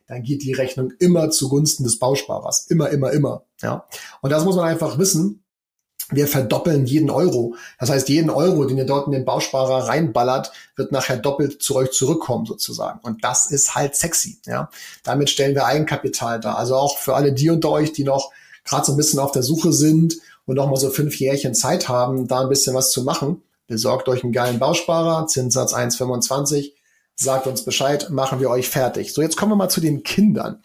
dann 0.08 0.22
geht 0.22 0.42
die 0.42 0.52
Rechnung 0.52 0.92
immer 0.98 1.30
zugunsten 1.30 1.84
des 1.84 1.98
Bausparers. 1.98 2.66
Immer, 2.68 2.90
immer, 2.90 3.12
immer. 3.12 3.44
Ja. 3.62 3.86
Und 4.22 4.30
das 4.30 4.44
muss 4.44 4.56
man 4.56 4.66
einfach 4.66 4.98
wissen. 4.98 5.44
Wir 6.10 6.26
verdoppeln 6.26 6.86
jeden 6.86 7.10
Euro. 7.10 7.56
Das 7.78 7.90
heißt, 7.90 8.08
jeden 8.08 8.30
Euro, 8.30 8.64
den 8.64 8.78
ihr 8.78 8.86
dort 8.86 9.06
in 9.06 9.12
den 9.12 9.24
Bausparer 9.24 9.88
reinballert, 9.88 10.52
wird 10.76 10.92
nachher 10.92 11.16
doppelt 11.16 11.62
zu 11.62 11.76
euch 11.76 11.90
zurückkommen 11.90 12.46
sozusagen. 12.46 13.00
Und 13.02 13.24
das 13.24 13.50
ist 13.50 13.74
halt 13.74 13.94
sexy. 13.94 14.40
Ja. 14.46 14.70
Damit 15.04 15.30
stellen 15.30 15.54
wir 15.54 15.66
Eigenkapital 15.66 16.40
dar. 16.40 16.58
Also 16.58 16.76
auch 16.76 16.98
für 16.98 17.14
alle 17.14 17.32
die 17.32 17.50
unter 17.50 17.70
euch, 17.70 17.92
die 17.92 18.04
noch 18.04 18.32
gerade 18.64 18.84
so 18.84 18.92
ein 18.92 18.96
bisschen 18.96 19.20
auf 19.20 19.32
der 19.32 19.42
Suche 19.42 19.72
sind 19.72 20.16
und 20.46 20.56
noch 20.56 20.68
mal 20.68 20.76
so 20.76 20.90
fünf 20.90 21.18
Jährchen 21.18 21.54
Zeit 21.54 21.88
haben, 21.88 22.28
da 22.28 22.40
ein 22.40 22.48
bisschen 22.48 22.74
was 22.74 22.90
zu 22.90 23.02
machen, 23.02 23.42
besorgt 23.66 24.08
euch 24.08 24.22
einen 24.22 24.32
geilen 24.32 24.58
Bausparer, 24.58 25.26
Zinssatz 25.26 25.74
1,25, 25.74 26.72
sagt 27.16 27.46
uns 27.46 27.64
Bescheid, 27.64 28.10
machen 28.10 28.40
wir 28.40 28.50
euch 28.50 28.68
fertig. 28.68 29.12
So, 29.12 29.22
jetzt 29.22 29.36
kommen 29.36 29.52
wir 29.52 29.56
mal 29.56 29.70
zu 29.70 29.80
den 29.80 30.02
Kindern. 30.02 30.62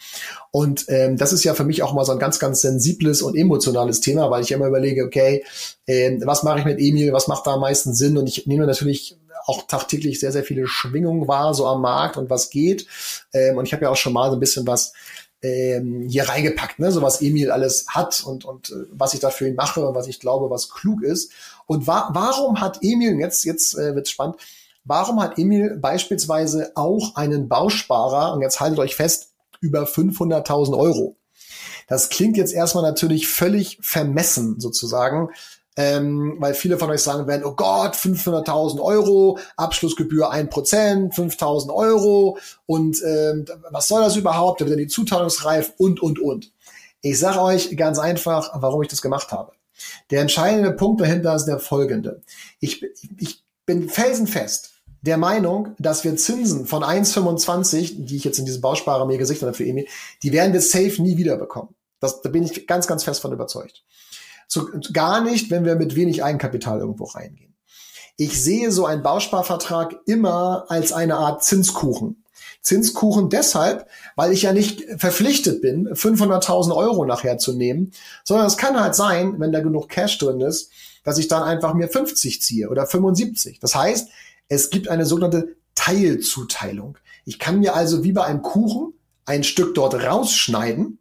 Und 0.51 0.85
ähm, 0.89 1.17
das 1.17 1.31
ist 1.31 1.45
ja 1.45 1.53
für 1.53 1.63
mich 1.63 1.81
auch 1.81 1.93
mal 1.93 2.03
so 2.03 2.11
ein 2.11 2.19
ganz, 2.19 2.39
ganz 2.39 2.59
sensibles 2.59 3.21
und 3.21 3.37
emotionales 3.37 4.01
Thema, 4.01 4.29
weil 4.29 4.43
ich 4.43 4.51
immer 4.51 4.67
überlege, 4.67 5.05
okay, 5.05 5.45
äh, 5.85 6.19
was 6.25 6.43
mache 6.43 6.59
ich 6.59 6.65
mit 6.65 6.79
Emil, 6.79 7.13
was 7.13 7.29
macht 7.29 7.47
da 7.47 7.53
am 7.53 7.61
meisten 7.61 7.93
Sinn? 7.93 8.17
Und 8.17 8.27
ich 8.27 8.47
nehme 8.47 8.67
natürlich 8.67 9.17
auch 9.45 9.65
tagtäglich 9.65 10.19
sehr, 10.19 10.33
sehr 10.33 10.43
viele 10.43 10.67
Schwingungen 10.67 11.27
wahr, 11.27 11.53
so 11.53 11.65
am 11.65 11.81
Markt 11.81 12.17
und 12.17 12.29
was 12.29 12.49
geht. 12.49 12.85
Ähm, 13.33 13.57
und 13.57 13.65
ich 13.65 13.73
habe 13.73 13.85
ja 13.85 13.89
auch 13.89 13.95
schon 13.95 14.13
mal 14.13 14.29
so 14.29 14.35
ein 14.35 14.41
bisschen 14.41 14.67
was 14.67 14.93
ähm, 15.41 16.07
hier 16.07 16.29
reingepackt, 16.29 16.79
ne? 16.79 16.91
so 16.91 17.01
was 17.01 17.21
Emil 17.21 17.51
alles 17.51 17.87
hat 17.87 18.23
und, 18.25 18.45
und 18.45 18.69
äh, 18.69 18.85
was 18.91 19.13
ich 19.13 19.19
da 19.19 19.29
für 19.29 19.47
ihn 19.47 19.55
mache 19.55 19.85
und 19.85 19.95
was 19.95 20.07
ich 20.07 20.19
glaube, 20.19 20.49
was 20.49 20.69
klug 20.69 21.01
ist. 21.03 21.31
Und 21.65 21.87
wa 21.87 22.09
warum 22.13 22.61
hat 22.61 22.79
Emil, 22.81 23.19
jetzt, 23.19 23.43
jetzt 23.43 23.75
äh, 23.75 23.95
wird's 23.95 24.11
spannend, 24.11 24.37
warum 24.83 25.21
hat 25.21 25.37
Emil 25.37 25.77
beispielsweise 25.77 26.71
auch 26.75 27.15
einen 27.15 27.47
Bausparer, 27.47 28.33
und 28.33 28.41
jetzt 28.41 28.59
haltet 28.59 28.79
euch 28.79 28.95
fest, 28.95 29.29
über 29.61 29.83
500.000 29.83 30.77
Euro? 30.77 31.15
Das 31.87 32.09
klingt 32.09 32.37
jetzt 32.37 32.53
erstmal 32.53 32.83
natürlich 32.83 33.27
völlig 33.27 33.77
vermessen 33.81 34.59
sozusagen, 34.59 35.29
ähm, 35.77 36.35
weil 36.39 36.53
viele 36.53 36.77
von 36.77 36.89
euch 36.89 37.01
sagen 37.01 37.27
werden, 37.27 37.45
oh 37.45 37.53
Gott, 37.53 37.95
500.000 37.95 38.81
Euro, 38.81 39.39
Abschlussgebühr 39.55 40.31
1%, 40.31 41.13
5.000 41.13 41.73
Euro 41.73 42.37
und 42.65 43.01
ähm, 43.05 43.45
was 43.69 43.87
soll 43.87 44.01
das 44.01 44.15
überhaupt, 44.15 44.61
da 44.61 44.65
wird 44.65 44.73
dann 44.73 44.83
die 44.83 44.87
Zuteilungsreif 44.87 45.73
und, 45.77 46.01
und, 46.01 46.19
und. 46.19 46.51
Ich 47.01 47.17
sage 47.19 47.41
euch 47.41 47.75
ganz 47.77 47.99
einfach, 47.99 48.51
warum 48.61 48.81
ich 48.81 48.89
das 48.89 49.01
gemacht 49.01 49.31
habe. 49.31 49.53
Der 50.11 50.21
entscheidende 50.21 50.71
Punkt 50.71 51.01
dahinter 51.01 51.35
ist 51.35 51.45
der 51.45 51.59
folgende. 51.59 52.21
Ich, 52.59 52.85
ich 53.17 53.43
bin 53.65 53.89
felsenfest 53.89 54.71
der 55.01 55.17
Meinung, 55.17 55.75
dass 55.79 56.03
wir 56.03 56.15
Zinsen 56.15 56.67
von 56.67 56.83
1,25, 56.83 58.05
die 58.05 58.17
ich 58.17 58.23
jetzt 58.23 58.37
in 58.37 58.45
diesem 58.45 58.61
Bausparer 58.61 59.05
mir 59.05 59.17
gesichert 59.17 59.47
habe 59.47 59.57
für 59.57 59.65
Emil, 59.65 59.87
die 60.21 60.31
werden 60.31 60.53
wir 60.53 60.61
safe 60.61 61.01
nie 61.01 61.17
wieder 61.17 61.37
bekommen. 61.37 61.73
Das, 61.99 62.21
da 62.21 62.29
bin 62.29 62.43
ich 62.43 62.67
ganz, 62.67 62.87
ganz 62.87 63.03
fest 63.03 63.21
von 63.21 63.31
überzeugt. 63.31 63.83
Zu, 64.51 64.69
gar 64.91 65.21
nicht, 65.21 65.49
wenn 65.49 65.63
wir 65.63 65.75
mit 65.75 65.95
wenig 65.95 66.25
Eigenkapital 66.25 66.79
irgendwo 66.79 67.05
reingehen. 67.05 67.55
Ich 68.17 68.43
sehe 68.43 68.69
so 68.69 68.85
einen 68.85 69.01
Bausparvertrag 69.01 69.95
immer 70.07 70.65
als 70.67 70.91
eine 70.91 71.15
Art 71.15 71.41
Zinskuchen. 71.41 72.25
Zinskuchen 72.61 73.29
deshalb, 73.29 73.87
weil 74.17 74.33
ich 74.33 74.41
ja 74.41 74.51
nicht 74.51 74.83
verpflichtet 74.97 75.61
bin, 75.61 75.87
500.000 75.87 76.75
Euro 76.75 77.05
nachher 77.05 77.37
zu 77.37 77.53
nehmen, 77.53 77.93
sondern 78.25 78.45
es 78.45 78.57
kann 78.57 78.77
halt 78.77 78.93
sein, 78.93 79.39
wenn 79.39 79.53
da 79.53 79.61
genug 79.61 79.87
Cash 79.87 80.17
drin 80.17 80.41
ist, 80.41 80.69
dass 81.05 81.17
ich 81.17 81.29
dann 81.29 81.43
einfach 81.43 81.73
mir 81.73 81.87
50 81.87 82.41
ziehe 82.41 82.67
oder 82.67 82.85
75. 82.85 83.61
Das 83.61 83.73
heißt, 83.73 84.09
es 84.49 84.69
gibt 84.69 84.89
eine 84.89 85.05
sogenannte 85.05 85.55
Teilzuteilung. 85.75 86.97
Ich 87.23 87.39
kann 87.39 87.61
mir 87.61 87.73
also 87.73 88.03
wie 88.03 88.11
bei 88.11 88.25
einem 88.25 88.41
Kuchen 88.41 88.95
ein 89.23 89.45
Stück 89.45 89.75
dort 89.75 89.93
rausschneiden 89.93 90.99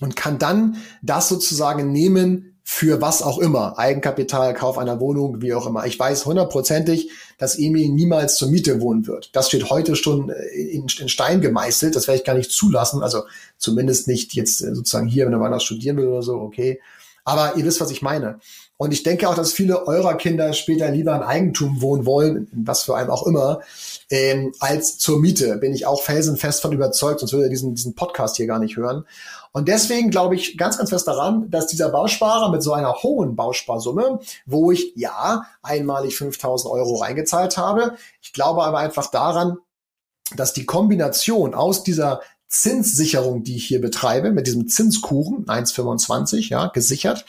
und 0.00 0.16
kann 0.16 0.40
dann 0.40 0.78
das 1.02 1.28
sozusagen 1.28 1.92
nehmen, 1.92 2.53
für 2.66 3.02
was 3.02 3.20
auch 3.20 3.38
immer, 3.38 3.78
Eigenkapital, 3.78 4.54
Kauf 4.54 4.78
einer 4.78 4.98
Wohnung, 4.98 5.42
wie 5.42 5.52
auch 5.52 5.66
immer. 5.66 5.84
Ich 5.84 5.98
weiß 5.98 6.24
hundertprozentig, 6.24 7.10
dass 7.36 7.58
Emil 7.58 7.90
niemals 7.90 8.36
zur 8.36 8.48
Miete 8.48 8.80
wohnen 8.80 9.06
wird. 9.06 9.28
Das 9.36 9.48
steht 9.48 9.68
heute 9.68 9.94
schon 9.96 10.30
äh, 10.30 10.46
in, 10.46 10.86
in 10.98 11.10
Stein 11.10 11.42
gemeißelt. 11.42 11.94
Das 11.94 12.08
werde 12.08 12.20
ich 12.20 12.24
gar 12.24 12.34
nicht 12.34 12.50
zulassen. 12.50 13.02
Also 13.02 13.24
zumindest 13.58 14.08
nicht 14.08 14.32
jetzt 14.32 14.62
äh, 14.62 14.74
sozusagen 14.74 15.06
hier, 15.06 15.26
wenn 15.26 15.34
er 15.34 15.40
woanders 15.40 15.62
studieren 15.62 15.98
will 15.98 16.08
oder 16.08 16.22
so, 16.22 16.36
okay. 16.36 16.80
Aber 17.22 17.56
ihr 17.56 17.66
wisst, 17.66 17.82
was 17.82 17.90
ich 17.90 18.00
meine. 18.00 18.38
Und 18.76 18.92
ich 18.92 19.02
denke 19.02 19.28
auch, 19.28 19.34
dass 19.34 19.52
viele 19.52 19.86
eurer 19.86 20.16
Kinder 20.16 20.52
später 20.52 20.90
lieber 20.90 21.14
in 21.14 21.22
Eigentum 21.22 21.80
wohnen 21.80 22.06
wollen, 22.06 22.48
was 22.52 22.82
für 22.82 22.96
einem 22.96 23.10
auch 23.10 23.26
immer, 23.26 23.60
ähm, 24.10 24.52
als 24.58 24.98
zur 24.98 25.20
Miete. 25.20 25.56
Bin 25.58 25.74
ich 25.74 25.86
auch 25.86 26.02
felsenfest 26.02 26.62
von 26.62 26.72
überzeugt, 26.72 27.20
sonst 27.20 27.32
würde 27.32 27.46
er 27.46 27.50
diesen, 27.50 27.74
diesen 27.74 27.94
Podcast 27.94 28.36
hier 28.36 28.46
gar 28.46 28.58
nicht 28.58 28.76
hören. 28.76 29.04
Und 29.56 29.68
deswegen 29.68 30.10
glaube 30.10 30.34
ich 30.34 30.58
ganz, 30.58 30.78
ganz 30.78 30.90
fest 30.90 31.06
daran, 31.06 31.48
dass 31.48 31.68
dieser 31.68 31.88
Bausparer 31.88 32.50
mit 32.50 32.60
so 32.64 32.72
einer 32.72 32.92
hohen 33.04 33.36
Bausparsumme, 33.36 34.18
wo 34.46 34.72
ich 34.72 34.92
ja 34.96 35.46
einmalig 35.62 36.16
5000 36.16 36.72
Euro 36.74 36.96
reingezahlt 36.96 37.56
habe, 37.56 37.94
ich 38.20 38.32
glaube 38.32 38.64
aber 38.64 38.78
einfach 38.78 39.12
daran, 39.12 39.58
dass 40.36 40.54
die 40.54 40.66
Kombination 40.66 41.54
aus 41.54 41.84
dieser 41.84 42.20
Zinssicherung, 42.48 43.44
die 43.44 43.54
ich 43.54 43.66
hier 43.66 43.80
betreibe, 43.80 44.32
mit 44.32 44.48
diesem 44.48 44.66
Zinskuchen, 44.66 45.46
1,25, 45.46 46.48
ja, 46.50 46.66
gesichert, 46.66 47.24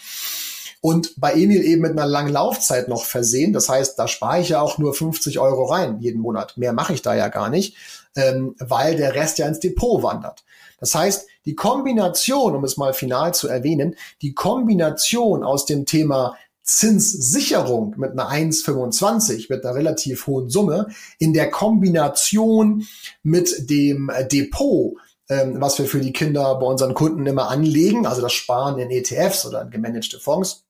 und 0.82 1.14
bei 1.18 1.34
Emil 1.34 1.64
eben 1.64 1.84
mit 1.84 1.92
einer 1.92 2.08
langen 2.08 2.34
Laufzeit 2.34 2.88
noch 2.88 3.06
versehen. 3.06 3.54
Das 3.54 3.70
heißt, 3.70 4.00
da 4.00 4.08
spare 4.08 4.42
ich 4.42 4.50
ja 4.50 4.62
auch 4.62 4.80
nur 4.80 4.96
50 4.96 5.38
Euro 5.38 5.66
rein 5.66 6.00
jeden 6.00 6.22
Monat. 6.22 6.58
Mehr 6.58 6.74
mache 6.74 6.94
ich 6.94 7.04
da 7.04 7.14
ja 7.14 7.28
gar 7.28 7.50
nicht, 7.50 7.76
ähm, 8.16 8.56
weil 8.60 8.96
der 8.96 9.14
Rest 9.14 9.38
ja 9.38 9.48
ins 9.48 9.60
Depot 9.60 10.02
wandert. 10.02 10.44
Das 10.86 10.94
heißt, 10.94 11.28
die 11.46 11.56
Kombination, 11.56 12.56
um 12.56 12.64
es 12.64 12.78
mal 12.78 12.94
final 12.94 13.34
zu 13.34 13.48
erwähnen, 13.48 13.96
die 14.22 14.36
Kombination 14.36 15.44
aus 15.44 15.66
dem 15.66 15.88
Thema 15.88 16.38
Zinssicherung 16.62 17.96
mit 17.98 18.12
einer 18.12 18.30
1,25, 18.30 19.48
mit 19.50 19.66
einer 19.66 19.74
relativ 19.74 20.28
hohen 20.28 20.48
Summe, 20.48 20.90
in 21.18 21.34
der 21.34 21.50
Kombination 21.50 22.86
mit 23.24 23.68
dem 23.72 24.12
Depot, 24.32 24.94
ähm, 25.28 25.60
was 25.60 25.80
wir 25.80 25.88
für 25.88 26.02
die 26.02 26.14
Kinder 26.14 26.54
bei 26.60 26.68
unseren 26.68 26.94
Kunden 26.94 27.26
immer 27.26 27.50
anlegen, 27.50 28.06
also 28.06 28.22
das 28.22 28.34
Sparen 28.34 28.78
in 28.78 28.92
ETFs 28.92 29.48
oder 29.48 29.64
in 29.64 29.72
gemanagte 29.72 30.20
Fonds, 30.20 30.66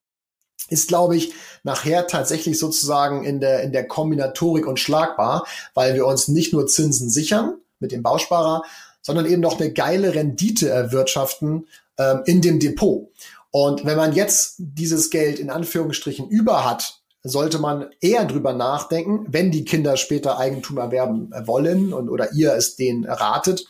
ist, 0.69 0.87
glaube 0.87 1.17
ich, 1.17 1.33
nachher 1.63 2.07
tatsächlich 2.07 2.57
sozusagen 2.57 3.25
in 3.25 3.41
der, 3.41 3.63
in 3.63 3.73
der 3.73 3.85
Kombinatorik 3.85 4.65
unschlagbar, 4.65 5.45
weil 5.73 5.93
wir 5.93 6.05
uns 6.05 6.29
nicht 6.29 6.53
nur 6.53 6.67
Zinsen 6.67 7.09
sichern 7.09 7.57
mit 7.79 7.91
dem 7.91 8.01
Bausparer, 8.01 8.63
sondern 9.05 9.27
eben 9.27 9.41
noch 9.41 9.59
eine 9.59 9.71
geile 9.71 10.15
Rendite 10.15 10.67
erwirtschaften 10.67 11.67
ähm, 11.99 12.23
in 12.25 12.41
dem 12.41 12.59
Depot. 12.59 13.11
Und 13.51 13.85
wenn 13.85 13.97
man 13.97 14.13
jetzt 14.13 14.55
dieses 14.57 15.11
Geld 15.11 15.37
in 15.37 15.51
Anführungsstrichen 15.51 16.27
über 16.27 16.65
hat, 16.65 17.01
sollte 17.21 17.59
man 17.59 17.91
eher 18.01 18.25
drüber 18.25 18.53
nachdenken, 18.53 19.27
wenn 19.29 19.51
die 19.51 19.63
Kinder 19.63 19.95
später 19.97 20.39
Eigentum 20.39 20.79
erwerben 20.79 21.31
wollen 21.45 21.93
und 21.93 22.09
oder 22.09 22.33
ihr 22.33 22.53
es 22.55 22.77
denen 22.77 23.05
ratet. 23.05 23.67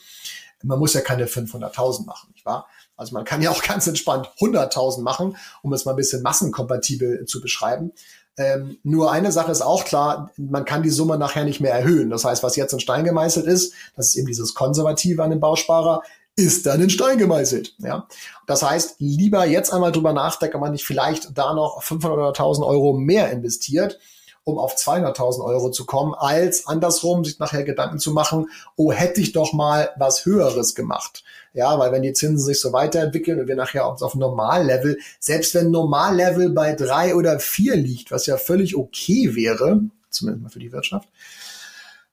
Man 0.64 0.80
muss 0.80 0.94
ja 0.94 1.02
keine 1.02 1.26
500.000 1.26 2.06
machen, 2.06 2.32
nicht 2.34 2.46
wahr? 2.46 2.68
Also 2.96 3.14
man 3.14 3.26
kann 3.26 3.42
ja 3.42 3.52
auch 3.52 3.62
ganz 3.62 3.88
entspannt 3.88 4.30
100.000 4.40 5.02
machen, 5.02 5.36
um 5.62 5.74
es 5.74 5.84
mal 5.84 5.92
ein 5.92 5.98
bisschen 5.98 6.22
massenkompatibel 6.22 7.26
zu 7.26 7.42
beschreiben. 7.42 7.92
Ähm, 8.38 8.78
nur 8.84 9.12
eine 9.12 9.32
Sache 9.32 9.52
ist 9.52 9.62
auch 9.62 9.86
klar, 9.86 10.32
man 10.38 10.66
kann 10.66 10.84
die 10.84 10.90
Summe 10.90 11.18
nachher 11.18 11.46
nicht 11.46 11.62
mehr 11.62 11.74
erhöhen. 11.74 12.10
Das 12.10 12.26
heißt, 12.26 12.44
was 12.44 12.56
jetzt 12.56 12.74
in 12.74 12.80
Stein 12.80 13.06
gemeißelt 13.06 13.46
ist, 13.46 13.74
das 13.96 14.10
ist 14.10 14.16
eben 14.18 14.28
dieses 14.28 14.54
Konservative 14.54 15.24
an 15.24 15.30
dem 15.30 15.40
Bausparer, 15.40 16.02
ist 16.36 16.66
dann 16.66 16.82
in 16.82 16.90
Stein 16.90 17.18
gemeißelt. 17.18 17.76
Ja? 17.80 18.08
Das 18.46 18.62
heißt, 18.62 18.96
lieber 19.00 19.46
jetzt 19.46 19.72
einmal 19.72 19.94
drüber 19.94 20.12
nachdenken, 20.12 20.58
ob 20.58 20.62
man 20.62 20.74
nicht 20.74 20.86
vielleicht 20.86 21.38
da 21.38 21.54
noch 21.54 21.82
500 21.82 22.18
oder 22.18 22.28
1000 22.30 22.68
Euro 22.68 22.94
mehr 22.94 23.32
investiert, 23.32 24.00
um 24.46 24.60
auf 24.60 24.76
200.000 24.76 25.44
Euro 25.44 25.72
zu 25.72 25.86
kommen, 25.86 26.14
als 26.14 26.68
andersrum 26.68 27.26
sich 27.26 27.40
nachher 27.40 27.64
Gedanken 27.64 28.00
zu 28.00 28.12
machen, 28.12 28.48
oh, 28.78 28.92
hätte 28.92 29.20
ich 29.20 29.34
doch 29.34 29.54
mal 29.54 29.90
was 29.98 30.26
Höheres 30.26 30.76
gemacht. 30.76 31.24
Ja, 31.54 31.78
weil 31.80 31.92
wenn 31.92 32.04
die 32.04 32.14
Zinsen 32.14 32.46
sich 32.46 32.62
so 32.62 32.72
weiterentwickeln 32.72 33.40
und 33.40 33.48
wir 33.48 33.56
nachher 33.56 33.88
auf, 33.88 34.02
auf 34.02 34.14
Normallevel, 34.14 35.00
selbst 35.20 35.56
wenn 35.56 35.72
Normallevel 35.72 36.52
bei 36.52 36.74
drei 36.74 37.16
oder 37.16 37.40
vier 37.40 37.76
liegt, 37.76 38.12
was 38.12 38.28
ja 38.28 38.38
völlig 38.38 38.78
okay 38.78 39.36
wäre, 39.36 39.82
zumindest 40.10 40.44
mal 40.44 40.50
für 40.50 40.60
die 40.60 40.72
Wirtschaft, 40.72 41.10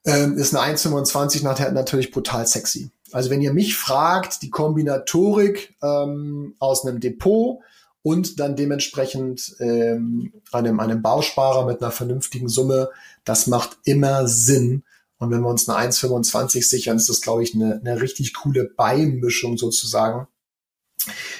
ähm, 0.04 0.38
ist 0.38 0.54
eine 0.56 0.74
1,25 0.74 1.44
nachher 1.44 1.70
natürlich 1.70 2.10
brutal 2.10 2.46
sexy. 2.46 2.90
Also 3.12 3.28
wenn 3.28 3.42
ihr 3.42 3.52
mich 3.52 3.76
fragt, 3.76 4.40
die 4.40 4.50
Kombinatorik 4.50 5.76
ähm, 5.82 6.54
aus 6.58 6.86
einem 6.86 6.98
Depot 6.98 7.60
und 8.02 8.40
dann 8.40 8.56
dementsprechend 8.56 9.56
ähm, 9.60 10.32
einem, 10.50 10.80
einem 10.80 11.02
Bausparer 11.02 11.66
mit 11.66 11.80
einer 11.80 11.92
vernünftigen 11.92 12.48
Summe, 12.48 12.90
das 13.24 13.46
macht 13.46 13.78
immer 13.84 14.26
Sinn, 14.26 14.84
und 15.22 15.30
wenn 15.30 15.42
wir 15.42 15.48
uns 15.50 15.68
eine 15.68 15.88
1,25 15.88 16.68
sichern, 16.68 16.96
ist 16.96 17.08
das, 17.08 17.20
glaube 17.20 17.44
ich, 17.44 17.54
eine, 17.54 17.76
eine 17.76 18.02
richtig 18.02 18.34
coole 18.34 18.64
Beimischung 18.64 19.56
sozusagen 19.56 20.26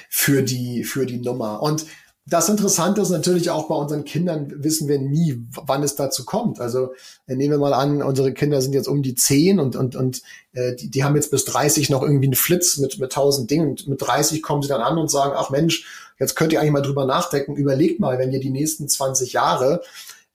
für 0.09 0.41
die, 0.41 0.85
für 0.85 1.05
die 1.05 1.19
Nummer. 1.19 1.61
Und 1.61 1.85
das 2.25 2.47
Interessante 2.47 3.01
ist 3.01 3.09
natürlich 3.09 3.49
auch 3.49 3.67
bei 3.67 3.75
unseren 3.75 4.05
Kindern 4.05 4.63
wissen 4.63 4.87
wir 4.87 4.99
nie, 4.99 5.45
wann 5.51 5.83
es 5.83 5.97
dazu 5.97 6.23
kommt. 6.23 6.61
Also 6.61 6.93
äh, 7.27 7.35
nehmen 7.35 7.55
wir 7.55 7.57
mal 7.57 7.73
an, 7.73 8.01
unsere 8.01 8.33
Kinder 8.33 8.61
sind 8.61 8.71
jetzt 8.71 8.87
um 8.87 9.03
die 9.03 9.15
10 9.15 9.59
und, 9.59 9.75
und, 9.75 9.97
und 9.97 10.21
äh, 10.53 10.75
die, 10.75 10.89
die 10.89 11.03
haben 11.03 11.17
jetzt 11.17 11.31
bis 11.31 11.43
30 11.43 11.89
noch 11.89 12.03
irgendwie 12.03 12.27
einen 12.27 12.35
Flitz 12.35 12.77
mit, 12.77 12.99
mit 12.99 13.11
1000 13.11 13.51
Dingen. 13.51 13.71
Und 13.71 13.87
mit 13.89 14.01
30 14.01 14.41
kommen 14.41 14.61
sie 14.61 14.69
dann 14.69 14.81
an 14.81 14.97
und 14.97 15.11
sagen, 15.11 15.33
ach 15.35 15.49
Mensch, 15.49 15.85
jetzt 16.19 16.35
könnt 16.35 16.53
ihr 16.53 16.59
eigentlich 16.59 16.73
mal 16.73 16.81
drüber 16.81 17.05
nachdenken. 17.05 17.55
Überlegt 17.55 17.99
mal, 17.99 18.19
wenn 18.19 18.31
ihr 18.31 18.39
die 18.39 18.49
nächsten 18.49 18.87
20 18.87 19.33
Jahre 19.33 19.81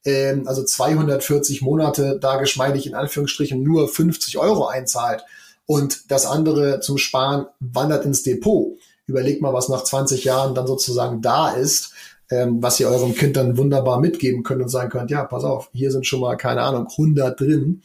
ähm, 0.05 0.47
also 0.47 0.63
240 0.63 1.61
Monate 1.61 2.17
da 2.19 2.37
geschmeidig 2.37 2.87
in 2.87 2.95
Anführungsstrichen 2.95 3.61
nur 3.61 3.87
50 3.87 4.37
Euro 4.37 4.67
einzahlt 4.67 5.23
und 5.65 6.11
das 6.11 6.25
andere 6.25 6.79
zum 6.79 6.97
Sparen 6.97 7.47
wandert 7.59 8.05
ins 8.05 8.23
Depot. 8.23 8.77
Überlegt 9.05 9.41
mal, 9.41 9.53
was 9.53 9.69
nach 9.69 9.83
20 9.83 10.23
Jahren 10.23 10.55
dann 10.55 10.67
sozusagen 10.67 11.21
da 11.21 11.51
ist, 11.51 11.93
ähm, 12.29 12.61
was 12.61 12.79
ihr 12.79 12.87
eurem 12.87 13.15
Kind 13.15 13.37
dann 13.37 13.57
wunderbar 13.57 13.99
mitgeben 13.99 14.43
könnt 14.43 14.61
und 14.61 14.69
sagen 14.69 14.89
könnt, 14.89 15.11
ja, 15.11 15.23
pass 15.23 15.43
auf, 15.43 15.69
hier 15.73 15.91
sind 15.91 16.05
schon 16.05 16.21
mal, 16.21 16.37
keine 16.37 16.61
Ahnung, 16.61 16.87
100 16.89 17.39
drin. 17.39 17.81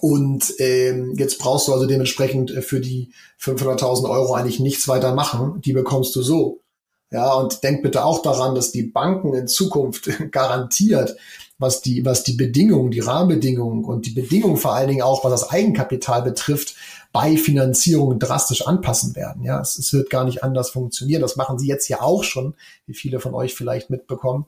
Und 0.00 0.54
ähm, 0.58 1.14
jetzt 1.16 1.38
brauchst 1.38 1.68
du 1.68 1.72
also 1.72 1.86
dementsprechend 1.86 2.50
für 2.50 2.80
die 2.80 3.12
500.000 3.40 4.10
Euro 4.10 4.34
eigentlich 4.34 4.60
nichts 4.60 4.88
weiter 4.88 5.14
machen. 5.14 5.60
Die 5.64 5.72
bekommst 5.72 6.14
du 6.16 6.22
so. 6.22 6.60
Ja, 7.10 7.34
und 7.34 7.62
denkt 7.62 7.82
bitte 7.82 8.04
auch 8.04 8.20
daran, 8.20 8.54
dass 8.54 8.72
die 8.72 8.82
Banken 8.82 9.32
in 9.34 9.46
Zukunft 9.46 10.10
garantiert, 10.32 11.16
was 11.58 11.80
die, 11.80 12.04
was 12.04 12.24
die 12.24 12.34
Bedingungen, 12.34 12.90
die 12.90 13.00
Rahmenbedingungen 13.00 13.84
und 13.84 14.06
die 14.06 14.10
Bedingungen 14.10 14.56
vor 14.56 14.74
allen 14.74 14.88
Dingen 14.88 15.02
auch, 15.02 15.24
was 15.24 15.30
das 15.30 15.50
Eigenkapital 15.50 16.22
betrifft, 16.22 16.74
bei 17.12 17.36
Finanzierungen 17.36 18.18
drastisch 18.18 18.66
anpassen 18.66 19.16
werden. 19.16 19.42
Ja, 19.42 19.60
es, 19.60 19.78
es 19.78 19.92
wird 19.92 20.10
gar 20.10 20.24
nicht 20.24 20.44
anders 20.44 20.70
funktionieren. 20.70 21.22
Das 21.22 21.36
machen 21.36 21.58
sie 21.58 21.68
jetzt 21.68 21.88
ja 21.88 22.02
auch 22.02 22.24
schon, 22.24 22.54
wie 22.86 22.92
viele 22.92 23.20
von 23.20 23.32
euch 23.32 23.54
vielleicht 23.54 23.88
mitbekommen. 23.88 24.44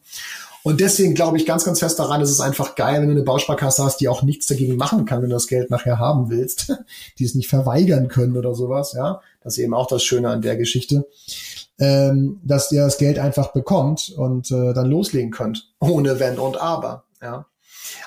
Und 0.64 0.80
deswegen 0.80 1.14
glaube 1.14 1.38
ich 1.38 1.46
ganz, 1.46 1.64
ganz 1.64 1.78
fest 1.78 1.98
daran, 1.98 2.20
es 2.20 2.30
ist 2.30 2.40
einfach 2.40 2.74
geil, 2.74 3.00
wenn 3.00 3.08
du 3.08 3.14
eine 3.14 3.22
Bausparkasse 3.22 3.84
hast, 3.84 4.00
die 4.00 4.08
auch 4.08 4.22
nichts 4.22 4.46
dagegen 4.46 4.76
machen 4.76 5.06
kann, 5.06 5.22
wenn 5.22 5.30
du 5.30 5.36
das 5.36 5.46
Geld 5.46 5.70
nachher 5.70 5.98
haben 5.98 6.28
willst, 6.28 6.74
die 7.18 7.24
es 7.24 7.34
nicht 7.34 7.48
verweigern 7.48 8.08
können 8.08 8.36
oder 8.36 8.54
sowas. 8.54 8.92
Ja, 8.92 9.22
das 9.40 9.56
ist 9.56 9.64
eben 9.64 9.72
auch 9.72 9.86
das 9.86 10.04
Schöne 10.04 10.28
an 10.28 10.42
der 10.42 10.56
Geschichte 10.56 11.06
ähm, 11.78 12.40
dass 12.44 12.72
ihr 12.72 12.82
das 12.82 12.98
Geld 12.98 13.18
einfach 13.18 13.52
bekommt 13.52 14.12
und 14.16 14.50
äh, 14.50 14.72
dann 14.72 14.90
loslegen 14.90 15.30
könnt, 15.30 15.72
ohne 15.80 16.20
Wenn 16.20 16.38
und 16.38 16.60
Aber. 16.60 17.04
Ja. 17.22 17.46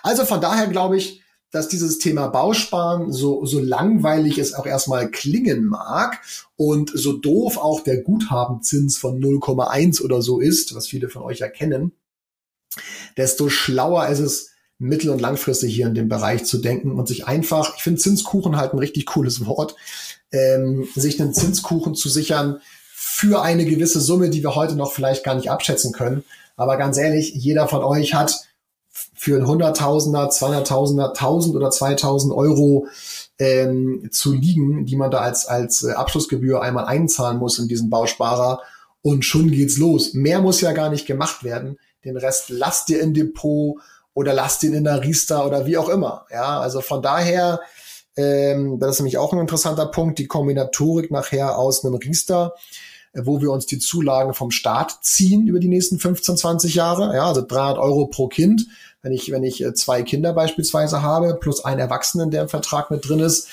Also 0.03 0.25
von 0.25 0.41
daher 0.41 0.67
glaube 0.67 0.97
ich, 0.97 1.21
dass 1.51 1.67
dieses 1.67 1.99
Thema 1.99 2.27
Bausparen, 2.27 3.11
so, 3.11 3.45
so 3.45 3.59
langweilig 3.59 4.37
es 4.37 4.53
auch 4.53 4.65
erstmal 4.65 5.11
klingen 5.11 5.65
mag 5.65 6.21
und 6.55 6.91
so 6.93 7.13
doof 7.13 7.57
auch 7.57 7.81
der 7.81 8.01
Guthabenzins 8.01 8.97
von 8.97 9.19
0,1 9.19 10.01
oder 10.01 10.21
so 10.21 10.39
ist, 10.39 10.73
was 10.75 10.87
viele 10.87 11.09
von 11.09 11.23
euch 11.23 11.41
erkennen, 11.41 11.91
desto 13.17 13.49
schlauer 13.49 14.07
ist 14.07 14.19
es, 14.19 14.51
mittel- 14.81 15.11
und 15.11 15.21
langfristig 15.21 15.75
hier 15.75 15.85
in 15.85 15.93
dem 15.93 16.09
Bereich 16.09 16.43
zu 16.43 16.57
denken 16.57 16.97
und 16.97 17.07
sich 17.07 17.27
einfach, 17.27 17.75
ich 17.75 17.83
finde 17.83 18.01
Zinskuchen 18.01 18.57
halt 18.57 18.73
ein 18.73 18.79
richtig 18.79 19.05
cooles 19.05 19.45
Wort, 19.45 19.75
ähm, 20.31 20.87
sich 20.95 21.21
einen 21.21 21.35
Zinskuchen 21.35 21.93
zu 21.93 22.09
sichern, 22.09 22.61
für 23.03 23.41
eine 23.41 23.65
gewisse 23.65 23.99
Summe, 23.99 24.29
die 24.29 24.43
wir 24.43 24.53
heute 24.53 24.75
noch 24.75 24.91
vielleicht 24.91 25.23
gar 25.23 25.33
nicht 25.33 25.49
abschätzen 25.49 25.91
können. 25.91 26.23
Aber 26.55 26.77
ganz 26.77 26.99
ehrlich, 26.99 27.33
jeder 27.33 27.67
von 27.67 27.83
euch 27.83 28.13
hat 28.13 28.45
für 28.91 29.37
ein 29.37 29.47
Hunderttausender, 29.47 30.29
Zweihunderttausender, 30.29 31.15
Tausend 31.15 31.55
oder 31.55 31.71
Zweitausend 31.71 32.31
Euro 32.31 32.85
ähm, 33.39 34.09
zu 34.11 34.33
liegen, 34.33 34.85
die 34.85 34.95
man 34.95 35.09
da 35.09 35.21
als, 35.21 35.47
als 35.47 35.83
äh, 35.83 35.93
Abschlussgebühr 35.93 36.61
einmal 36.61 36.85
einzahlen 36.85 37.39
muss 37.39 37.57
in 37.57 37.67
diesen 37.67 37.89
Bausparer. 37.89 38.61
Und 39.01 39.25
schon 39.25 39.49
geht's 39.49 39.79
los. 39.79 40.13
Mehr 40.13 40.39
muss 40.39 40.61
ja 40.61 40.71
gar 40.71 40.91
nicht 40.91 41.07
gemacht 41.07 41.43
werden. 41.43 41.79
Den 42.05 42.17
Rest 42.17 42.49
lasst 42.49 42.87
ihr 42.91 43.01
im 43.01 43.15
Depot 43.15 43.77
oder 44.13 44.33
lasst 44.33 44.61
ihn 44.61 44.75
in 44.75 44.83
der 44.83 45.01
Riester 45.01 45.43
oder 45.47 45.65
wie 45.65 45.79
auch 45.79 45.89
immer. 45.89 46.27
Ja, 46.31 46.59
also 46.59 46.81
von 46.81 47.01
daher, 47.01 47.61
ähm, 48.15 48.77
das 48.79 48.91
ist 48.91 48.99
nämlich 48.99 49.17
auch 49.17 49.33
ein 49.33 49.39
interessanter 49.39 49.87
Punkt, 49.87 50.19
die 50.19 50.27
Kombinatorik 50.27 51.09
nachher 51.09 51.57
aus 51.57 51.83
einem 51.83 51.95
Riester 51.95 52.53
wo 53.13 53.41
wir 53.41 53.51
uns 53.51 53.65
die 53.65 53.79
Zulagen 53.79 54.33
vom 54.33 54.51
Staat 54.51 54.99
ziehen 55.01 55.47
über 55.47 55.59
die 55.59 55.67
nächsten 55.67 55.99
15, 55.99 56.37
20 56.37 56.75
Jahre. 56.75 57.13
Ja, 57.15 57.27
also 57.27 57.41
300 57.41 57.77
Euro 57.77 58.07
pro 58.07 58.27
Kind. 58.27 58.67
Wenn 59.01 59.11
ich, 59.11 59.31
wenn 59.31 59.43
ich 59.43 59.63
äh, 59.63 59.73
zwei 59.73 60.03
Kinder 60.03 60.33
beispielsweise 60.33 61.01
habe, 61.01 61.35
plus 61.39 61.65
einen 61.65 61.79
Erwachsenen, 61.79 62.31
der 62.31 62.43
im 62.43 62.49
Vertrag 62.49 62.91
mit 62.91 63.07
drin 63.07 63.19
ist, 63.19 63.47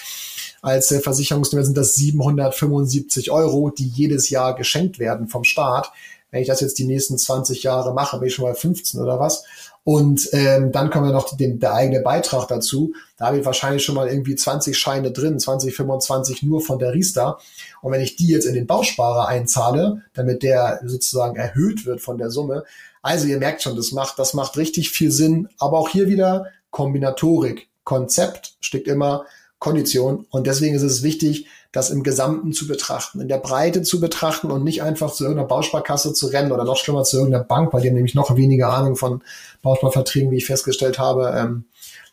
als 0.63 0.91
äh, 0.93 1.01
Versicherungsnehmer 1.01 1.65
sind 1.65 1.77
das 1.77 1.95
775 1.95 3.31
Euro, 3.31 3.71
die 3.71 3.87
jedes 3.89 4.31
Jahr 4.31 4.55
geschenkt 4.55 4.99
werden 4.99 5.29
vom 5.29 5.45
Staat. 5.45 5.91
Wenn 6.31 6.43
ich 6.43 6.49
das 6.49 6.61
jetzt 6.61 6.79
die 6.79 6.87
nächsten 6.87 7.17
20 7.17 7.63
Jahre 7.63 7.95
mache, 7.95 8.19
bin 8.19 8.29
ich 8.29 8.35
schon 8.35 8.45
mal 8.45 8.55
15 8.55 9.01
oder 9.01 9.19
was. 9.19 9.45
Und 9.85 10.29
ähm, 10.33 10.71
dann 10.71 10.91
kommen 10.91 11.07
wir 11.07 11.13
noch 11.13 11.35
den, 11.35 11.61
der 11.61 11.73
eigene 11.73 12.01
Beitrag 12.01 12.47
dazu. 12.49 12.93
Da 13.17 13.27
habe 13.27 13.39
ich 13.39 13.47
wahrscheinlich 13.47 13.83
schon 13.83 13.95
mal 13.95 14.09
irgendwie 14.09 14.37
20 14.37 14.77
Scheine 14.77 15.13
drin, 15.13 15.39
20, 15.39 15.75
25 15.75 16.43
nur 16.43 16.61
von 16.61 16.79
der 16.79 16.93
Riester. 16.93 17.39
Und 17.81 17.93
wenn 17.93 18.03
ich 18.03 18.17
die 18.17 18.29
jetzt 18.29 18.45
in 18.45 18.55
den 18.55 18.67
Bausparer 18.67 19.29
einzahle, 19.29 20.03
damit 20.13 20.43
der 20.43 20.81
sozusagen 20.85 21.37
erhöht 21.37 21.87
wird 21.87 22.03
von 22.03 22.19
der 22.19 22.31
Summe, 22.31 22.65
also 23.01 23.27
ihr 23.27 23.39
merkt 23.39 23.63
schon, 23.63 23.77
das 23.77 23.93
macht, 23.93 24.19
das 24.19 24.35
macht 24.35 24.59
richtig 24.59 24.91
viel 24.91 25.11
Sinn. 25.11 25.49
Aber 25.59 25.79
auch 25.79 25.89
hier 25.89 26.09
wieder 26.09 26.49
Kombinatorik. 26.71 27.69
Konzept 27.85 28.57
steckt 28.61 28.87
immer 28.87 29.25
Kondition. 29.59 30.27
Und 30.31 30.47
deswegen 30.47 30.75
ist 30.75 30.83
es 30.83 31.03
wichtig, 31.03 31.47
das 31.73 31.91
im 31.91 32.03
Gesamten 32.03 32.53
zu 32.53 32.67
betrachten, 32.67 33.21
in 33.21 33.29
der 33.29 33.39
Breite 33.39 33.83
zu 33.83 34.01
betrachten 34.01 34.51
und 34.51 34.65
nicht 34.65 34.83
einfach 34.83 35.13
zu 35.13 35.25
irgendeiner 35.25 35.49
Bausparkasse 35.49 36.15
zu 36.15 36.29
rennen 36.29 36.53
oder 36.53 36.65
noch 36.65 36.77
schlimmer 36.77 37.05
zu 37.05 37.19
irgendeiner 37.19 37.45
Bank, 37.45 37.73
weil 37.73 37.83
die 37.83 37.89
haben 37.89 37.95
nämlich 37.95 38.15
noch 38.15 38.37
weniger 38.37 38.71
Ahnung 38.71 38.97
von 38.97 39.23
Bausparverträgen, 39.63 40.31
wie 40.31 40.37
ich 40.37 40.47
festgestellt 40.47 40.99
habe, 40.99 41.35
ähm, 41.37 41.65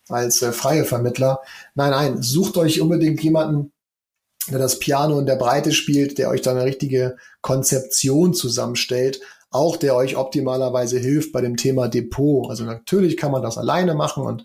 als 0.09 0.41
äh, 0.41 0.51
freie 0.51 0.85
Vermittler. 0.85 1.39
Nein, 1.73 1.91
nein, 1.91 2.21
sucht 2.21 2.57
euch 2.57 2.81
unbedingt 2.81 3.21
jemanden, 3.23 3.71
der 4.49 4.59
das 4.59 4.79
Piano 4.79 5.19
in 5.19 5.25
der 5.25 5.37
Breite 5.37 5.71
spielt, 5.71 6.17
der 6.17 6.29
euch 6.29 6.41
da 6.41 6.51
eine 6.51 6.65
richtige 6.65 7.15
Konzeption 7.41 8.33
zusammenstellt, 8.33 9.21
auch 9.49 9.77
der 9.77 9.95
euch 9.95 10.17
optimalerweise 10.17 10.99
hilft 10.99 11.31
bei 11.31 11.41
dem 11.41 11.55
Thema 11.55 11.87
Depot. 11.87 12.49
Also 12.49 12.65
natürlich 12.65 13.15
kann 13.17 13.31
man 13.31 13.41
das 13.41 13.57
alleine 13.57 13.95
machen 13.95 14.23
und 14.23 14.43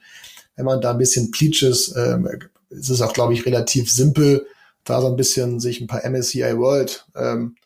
wenn 0.56 0.64
man 0.64 0.80
da 0.80 0.92
ein 0.92 0.98
bisschen 0.98 1.30
pleaches, 1.30 1.94
ähm, 1.96 2.28
ist 2.70 2.90
es 2.90 3.02
auch, 3.02 3.12
glaube 3.12 3.34
ich, 3.34 3.46
relativ 3.46 3.90
simpel, 3.92 4.46
da 4.84 5.00
so 5.00 5.08
ein 5.08 5.16
bisschen 5.16 5.60
sich 5.60 5.80
ein 5.80 5.86
paar 5.86 6.08
MSCI 6.08 6.56
World 6.56 7.06
ähm, 7.14 7.56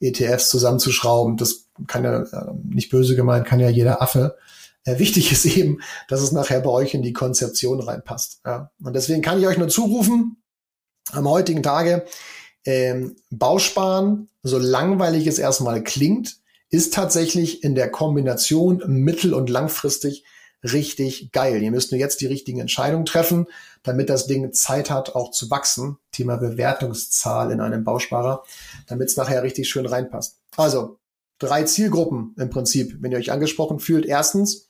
ETFs 0.00 0.48
zusammenzuschrauben. 0.48 1.36
Das 1.36 1.66
kann 1.86 2.04
ja 2.04 2.22
äh, 2.22 2.52
nicht 2.64 2.90
böse 2.90 3.16
gemeint, 3.16 3.46
kann 3.46 3.60
ja 3.60 3.68
jeder 3.68 4.00
Affe. 4.00 4.36
Äh, 4.84 4.98
wichtig 4.98 5.32
ist 5.32 5.44
eben, 5.44 5.80
dass 6.08 6.20
es 6.20 6.32
nachher 6.32 6.60
bei 6.60 6.70
euch 6.70 6.94
in 6.94 7.02
die 7.02 7.12
Konzeption 7.12 7.80
reinpasst. 7.80 8.40
Ja. 8.46 8.70
Und 8.82 8.94
deswegen 8.94 9.22
kann 9.22 9.40
ich 9.40 9.46
euch 9.46 9.58
nur 9.58 9.68
zurufen, 9.68 10.36
am 11.12 11.28
heutigen 11.28 11.62
Tage, 11.62 12.04
ähm, 12.64 13.16
Bausparen, 13.30 14.28
so 14.42 14.58
langweilig 14.58 15.26
es 15.26 15.38
erstmal 15.38 15.82
klingt, 15.82 16.36
ist 16.70 16.94
tatsächlich 16.94 17.64
in 17.64 17.74
der 17.74 17.90
Kombination 17.90 18.82
mittel- 18.86 19.34
und 19.34 19.50
langfristig 19.50 20.24
richtig 20.62 21.32
geil. 21.32 21.62
Ihr 21.62 21.70
müsst 21.70 21.90
nur 21.90 21.98
jetzt 21.98 22.20
die 22.20 22.26
richtigen 22.26 22.60
Entscheidungen 22.60 23.06
treffen, 23.06 23.46
damit 23.82 24.10
das 24.10 24.26
Ding 24.26 24.52
Zeit 24.52 24.90
hat, 24.90 25.14
auch 25.14 25.30
zu 25.30 25.50
wachsen. 25.50 25.98
Thema 26.12 26.36
Bewertungszahl 26.36 27.50
in 27.50 27.60
einem 27.60 27.84
Bausparer, 27.84 28.44
damit 28.86 29.08
es 29.08 29.16
nachher 29.16 29.42
richtig 29.42 29.68
schön 29.68 29.86
reinpasst. 29.86 30.38
Also 30.56 30.98
drei 31.38 31.64
Zielgruppen 31.64 32.34
im 32.38 32.50
Prinzip, 32.50 32.96
wenn 33.00 33.12
ihr 33.12 33.18
euch 33.18 33.32
angesprochen 33.32 33.80
fühlt. 33.80 34.06
Erstens, 34.06 34.68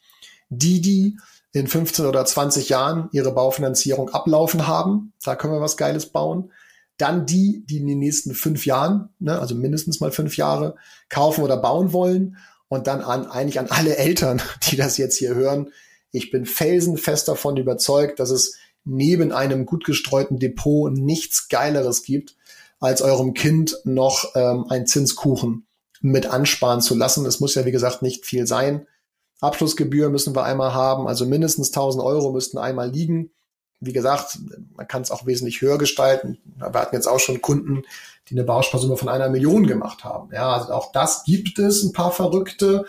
die, 0.49 0.81
die 0.81 1.17
in 1.53 1.67
15 1.67 2.07
oder 2.07 2.25
20 2.25 2.69
Jahren 2.69 3.09
ihre 3.13 3.33
Baufinanzierung 3.33 4.11
ablaufen 4.11 4.67
haben. 4.67 5.13
Da 5.25 5.35
können 5.35 5.55
wir 5.55 5.61
was 5.61 5.77
Geiles 5.77 6.07
bauen. 6.07 6.53
Dann 6.97 7.27
die, 7.27 7.65
die 7.67 7.79
in 7.79 7.87
den 7.87 7.99
nächsten 7.99 8.35
fünf 8.35 8.67
Jahren, 8.67 9.09
ne, 9.19 9.39
also 9.39 9.55
mindestens 9.55 10.01
mal 10.01 10.13
fünf 10.13 10.37
Jahre, 10.37 10.77
kaufen 11.09 11.43
oder 11.43 11.57
bauen 11.57 11.93
wollen 11.93 12.37
und 12.69 12.87
dann 12.87 13.01
an, 13.01 13.27
eigentlich 13.27 13.59
an 13.59 13.69
alle 13.69 13.97
Eltern, 13.97 14.41
die 14.71 14.77
das 14.77 14.97
jetzt 14.97 15.17
hier 15.17 15.35
hören. 15.35 15.73
Ich 16.13 16.31
bin 16.31 16.45
felsenfest 16.45 17.27
davon 17.29 17.57
überzeugt, 17.57 18.21
dass 18.21 18.31
es 18.31 18.57
neben 18.85 19.33
einem 19.33 19.67
gut 19.67 19.85
gestreuten 19.85 20.39
Depot 20.39 20.93
nichts 20.93 21.49
Geileres 21.49 22.03
gibt, 22.03 22.37
als 22.81 23.03
eurem 23.03 23.35
Kind 23.35 23.77
noch 23.85 24.35
ähm, 24.35 24.67
ein 24.69 24.87
Zinskuchen 24.87 25.67
mit 26.01 26.27
ansparen 26.27 26.81
zu 26.81 26.95
lassen. 26.95 27.27
Es 27.27 27.41
muss 27.41 27.55
ja, 27.55 27.67
wie 27.67 27.73
gesagt, 27.73 28.03
nicht 28.03 28.25
viel 28.25 28.47
sein. 28.47 28.87
Abschlussgebühr 29.41 30.11
müssen 30.11 30.35
wir 30.35 30.45
einmal 30.45 30.75
haben, 30.75 31.07
also 31.07 31.27
mindestens 31.27 31.69
1000 31.69 32.05
Euro 32.05 32.33
müssten 32.33 32.59
einmal 32.59 32.91
liegen. 32.91 33.31
Wie 33.81 33.95
gesagt, 33.95 34.39
man 34.77 34.87
kann 34.87 35.01
es 35.01 35.11
auch 35.11 35.25
wesentlich 35.25 35.63
höher 35.63 35.79
gestalten. 35.79 36.39
Wir 36.57 36.67
hatten 36.73 36.95
jetzt 36.95 37.09
auch 37.09 37.21
schon 37.21 37.41
Kunden, 37.41 37.83
die 38.29 38.35
eine 38.35 38.45
Bausparsumme 38.45 38.99
von 38.99 39.09
einer 39.09 39.31
Million 39.31 39.67
gemacht 39.67 40.05
haben. 40.05 40.31
Ja, 40.33 40.53
also 40.53 40.73
auch 40.73 40.93
das 40.93 41.25
gibt 41.25 41.59
es, 41.59 41.83
ein 41.83 41.93
paar 41.93 42.13
Verrückte. 42.13 42.85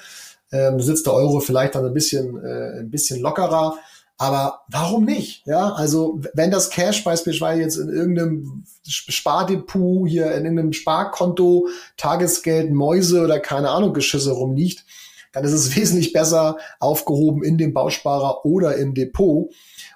Ähm, 0.52 0.82
sitzt 0.82 1.06
der 1.06 1.14
Euro 1.14 1.40
vielleicht 1.40 1.76
dann 1.76 1.86
ein 1.86 1.94
bisschen, 1.94 2.38
äh, 2.44 2.80
ein 2.80 2.92
bisschen 2.92 3.22
lockerer. 3.22 3.78
Aber 4.22 4.62
warum 4.68 5.06
nicht? 5.06 5.48
Ja, 5.48 5.74
also 5.74 6.22
wenn 6.36 6.52
das 6.52 6.70
Cash 6.70 7.04
beispielsweise 7.04 7.62
jetzt 7.62 7.78
in 7.78 7.90
irgendeinem 7.90 8.66
Spardepot 8.86 10.08
hier 10.08 10.28
in 10.36 10.44
irgendeinem 10.44 10.74
Sparkonto, 10.74 11.68
Tagesgeld, 11.98 12.72
Mäuse 12.72 13.24
oder 13.24 13.40
keine 13.40 13.72
Ahnung 13.72 13.96
Geschisse 13.96 14.34
rumliegt, 14.34 14.86
dann 15.32 15.44
ist 15.44 15.54
es 15.54 15.76
wesentlich 15.76 16.14
besser 16.14 16.58
aufgehoben 16.80 17.44
in 17.44 17.58
dem 17.58 17.74
Bausparer 17.74 18.46
oder 18.46 18.76
im 18.76 18.94
Depot. 18.94 19.50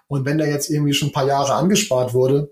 Und 0.08 0.26
wenn 0.26 0.40
da 0.40 0.46
jetzt 0.46 0.72
irgendwie 0.72 0.96
schon 0.96 1.10
ein 1.10 1.14
paar 1.14 1.28
Jahre 1.28 1.54
angespart 1.54 2.16
wurde, 2.16 2.50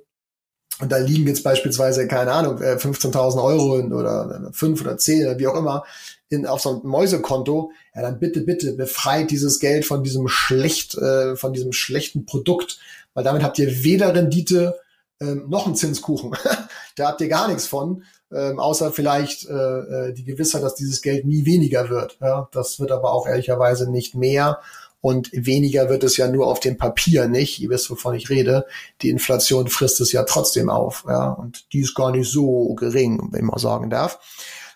und 0.79 0.91
da 0.91 0.97
liegen 0.97 1.25
jetzt 1.27 1.43
beispielsweise, 1.43 2.07
keine 2.07 2.33
Ahnung, 2.33 2.57
15.000 2.57 3.35
äh, 3.35 3.41
Euro 3.41 3.79
oder 3.79 4.51
5 4.53 4.81
oder 4.81 4.97
10 4.97 5.25
oder 5.25 5.39
wie 5.39 5.47
auch 5.47 5.55
immer 5.55 5.85
in, 6.29 6.45
auf 6.45 6.61
so 6.61 6.69
ein 6.69 6.87
Mäusekonto, 6.87 7.71
ja, 7.95 8.01
dann 8.01 8.19
bitte, 8.19 8.41
bitte 8.41 8.73
befreit 8.73 9.31
dieses 9.31 9.59
Geld 9.59 9.85
von 9.85 10.03
diesem 10.03 10.27
schlecht, 10.27 10.95
äh, 10.95 11.35
von 11.35 11.53
diesem 11.53 11.73
schlechten 11.73 12.25
Produkt, 12.25 12.79
weil 13.13 13.23
damit 13.23 13.43
habt 13.43 13.59
ihr 13.59 13.83
weder 13.83 14.13
Rendite 14.15 14.79
ähm, 15.21 15.45
noch 15.47 15.65
einen 15.65 15.75
Zinskuchen. 15.75 16.35
da 16.95 17.07
habt 17.07 17.21
ihr 17.21 17.29
gar 17.29 17.47
nichts 17.47 17.67
von, 17.67 18.03
ähm, 18.31 18.59
außer 18.59 18.91
vielleicht 18.91 19.47
äh, 19.47 19.53
äh, 19.53 20.13
die 20.13 20.23
Gewissheit, 20.23 20.63
dass 20.63 20.75
dieses 20.75 21.01
Geld 21.01 21.25
nie 21.25 21.45
weniger 21.45 21.89
wird. 21.89 22.17
Ja, 22.19 22.49
das 22.51 22.79
wird 22.79 22.91
aber 22.91 23.13
auch 23.13 23.27
ehrlicherweise 23.27 23.89
nicht 23.89 24.15
mehr. 24.15 24.59
Und 25.01 25.29
weniger 25.33 25.89
wird 25.89 26.03
es 26.03 26.15
ja 26.15 26.29
nur 26.29 26.47
auf 26.47 26.61
dem 26.61 26.77
Papier 26.77 27.27
nicht. 27.27 27.59
Ihr 27.59 27.69
wisst, 27.69 27.89
wovon 27.89 28.15
ich 28.15 28.29
rede. 28.29 28.65
Die 29.01 29.09
Inflation 29.09 29.67
frisst 29.67 29.99
es 29.99 30.13
ja 30.13 30.23
trotzdem 30.23 30.69
auf. 30.69 31.03
Ja, 31.07 31.31
und 31.31 31.73
die 31.73 31.81
ist 31.81 31.93
gar 31.93 32.11
nicht 32.11 32.31
so 32.31 32.73
gering, 32.75 33.27
wenn 33.31 33.43
man 33.43 33.59
sagen 33.59 33.89
darf. 33.89 34.19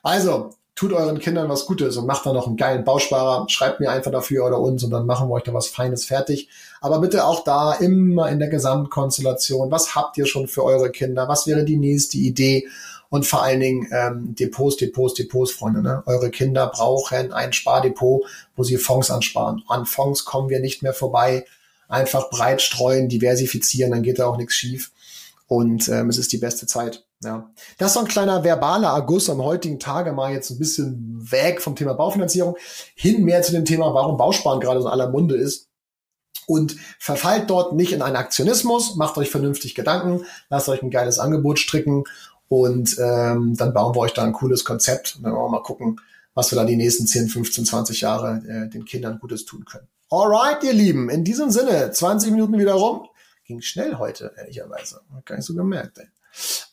Also, 0.03 0.49
tut 0.77 0.93
euren 0.93 1.19
Kindern 1.19 1.49
was 1.49 1.65
Gutes 1.65 1.97
und 1.97 2.05
macht 2.05 2.25
da 2.25 2.31
noch 2.31 2.45
einen 2.47 2.55
geilen 2.55 2.85
Bausparer. 2.85 3.49
Schreibt 3.49 3.79
mir 3.79 3.89
einfach 3.89 4.11
dafür 4.11 4.45
oder 4.45 4.59
uns 4.59 4.83
und 4.83 4.91
dann 4.91 5.07
machen 5.07 5.27
wir 5.27 5.33
euch 5.33 5.43
da 5.43 5.53
was 5.53 5.67
Feines 5.67 6.05
fertig. 6.05 6.49
Aber 6.79 6.99
bitte 6.99 7.25
auch 7.25 7.43
da 7.43 7.73
immer 7.73 8.29
in 8.29 8.37
der 8.37 8.47
Gesamtkonstellation. 8.47 9.71
Was 9.71 9.95
habt 9.95 10.17
ihr 10.17 10.27
schon 10.27 10.47
für 10.47 10.63
eure 10.63 10.91
Kinder? 10.91 11.27
Was 11.27 11.47
wäre 11.47 11.65
die 11.65 11.77
nächste 11.77 12.17
Idee? 12.17 12.67
Und 13.09 13.25
vor 13.25 13.41
allen 13.41 13.59
Dingen 13.59 13.87
ähm, 13.91 14.35
Depots, 14.35 14.77
Depots, 14.77 15.15
Depots, 15.15 15.51
Freunde. 15.51 15.81
Ne? 15.81 16.03
Eure 16.05 16.29
Kinder 16.29 16.67
brauchen 16.67 17.33
ein 17.33 17.53
Spardepot, 17.53 18.23
wo 18.55 18.63
sie 18.63 18.77
Fonds 18.77 19.09
ansparen. 19.09 19.63
An 19.67 19.85
Fonds 19.85 20.25
kommen 20.25 20.49
wir 20.49 20.59
nicht 20.59 20.83
mehr 20.83 20.93
vorbei. 20.93 21.45
Einfach 21.87 22.29
breit 22.29 22.61
streuen, 22.61 23.09
diversifizieren, 23.09 23.91
dann 23.91 24.03
geht 24.03 24.19
da 24.19 24.27
auch 24.27 24.37
nichts 24.37 24.53
schief. 24.53 24.91
Und 25.47 25.87
ähm, 25.87 26.09
es 26.09 26.17
ist 26.17 26.33
die 26.33 26.37
beste 26.37 26.67
Zeit. 26.67 27.06
Ja. 27.23 27.49
Das 27.77 27.89
ist 27.89 27.93
so 27.95 28.01
ein 28.01 28.07
kleiner 28.07 28.43
verbaler 28.43 28.93
August 28.93 29.29
am 29.29 29.41
heutigen 29.41 29.79
Tage 29.79 30.11
mal 30.11 30.31
jetzt 30.31 30.51
ein 30.51 30.59
bisschen 30.59 31.31
weg 31.31 31.61
vom 31.61 31.75
Thema 31.75 31.93
Baufinanzierung 31.93 32.55
hin 32.95 33.23
mehr 33.23 33.41
zu 33.41 33.51
dem 33.53 33.65
Thema, 33.65 33.93
warum 33.93 34.17
Bausparen 34.17 34.59
gerade 34.59 34.81
so 34.81 34.87
in 34.87 34.91
aller 34.91 35.09
Munde 35.09 35.35
ist. 35.35 35.67
Und 36.45 36.77
verfallt 36.99 37.49
dort 37.49 37.73
nicht 37.73 37.91
in 37.91 38.01
einen 38.01 38.15
Aktionismus, 38.15 38.95
macht 38.95 39.17
euch 39.17 39.29
vernünftig 39.29 39.75
Gedanken, 39.75 40.25
lasst 40.49 40.69
euch 40.69 40.81
ein 40.81 40.91
geiles 40.91 41.19
Angebot 41.19 41.59
stricken 41.59 42.05
und 42.47 42.97
ähm, 42.99 43.55
dann 43.57 43.73
bauen 43.73 43.95
wir 43.95 43.99
euch 43.99 44.13
da 44.13 44.23
ein 44.23 44.31
cooles 44.31 44.63
Konzept 44.63 45.17
und 45.17 45.23
dann 45.23 45.33
wollen 45.33 45.45
wir 45.45 45.57
mal 45.57 45.63
gucken, 45.63 45.99
was 46.35 46.51
wir 46.51 46.55
da 46.57 46.63
die 46.63 46.77
nächsten 46.77 47.05
10, 47.05 47.27
15, 47.27 47.65
20 47.65 47.99
Jahre 47.99 48.41
äh, 48.47 48.69
den 48.69 48.85
Kindern 48.85 49.19
Gutes 49.19 49.43
tun 49.43 49.65
können. 49.65 49.87
Alright, 50.09 50.63
ihr 50.63 50.71
Lieben, 50.71 51.09
in 51.09 51.25
diesem 51.25 51.49
Sinne, 51.49 51.91
20 51.91 52.31
Minuten 52.31 52.57
wieder 52.57 52.75
rum. 52.75 53.07
Ging 53.43 53.59
schnell 53.61 53.95
heute, 53.95 54.31
ehrlicherweise. 54.37 55.01
Hab 55.13 55.25
gar 55.25 55.35
nicht 55.35 55.45
so 55.45 55.53
gemerkt, 55.53 55.97
ey. 55.97 56.07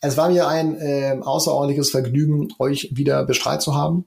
Es 0.00 0.16
war 0.16 0.28
mir 0.28 0.46
ein 0.48 0.76
äh, 0.76 1.18
außerordentliches 1.20 1.90
Vergnügen, 1.90 2.48
euch 2.58 2.90
wieder 2.94 3.24
bestrahlt 3.24 3.62
zu 3.62 3.74
haben. 3.74 4.06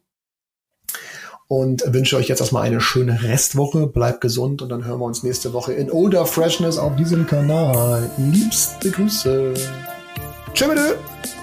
Und 1.47 1.81
wünsche 1.93 2.17
euch 2.17 2.27
jetzt 2.27 2.41
erstmal 2.41 2.63
eine 2.63 2.81
schöne 2.81 3.23
Restwoche. 3.23 3.87
Bleibt 3.87 4.19
gesund 4.19 4.61
und 4.61 4.69
dann 4.69 4.83
hören 4.85 4.99
wir 4.99 5.05
uns 5.05 5.23
nächste 5.23 5.53
Woche 5.53 5.73
in 5.73 5.89
Oder 5.89 6.25
Freshness 6.25 6.77
auf 6.77 6.95
diesem 6.97 7.25
Kanal. 7.25 8.09
Liebste 8.17 8.91
Grüße. 8.91 9.53
Tschüss. 10.53 11.36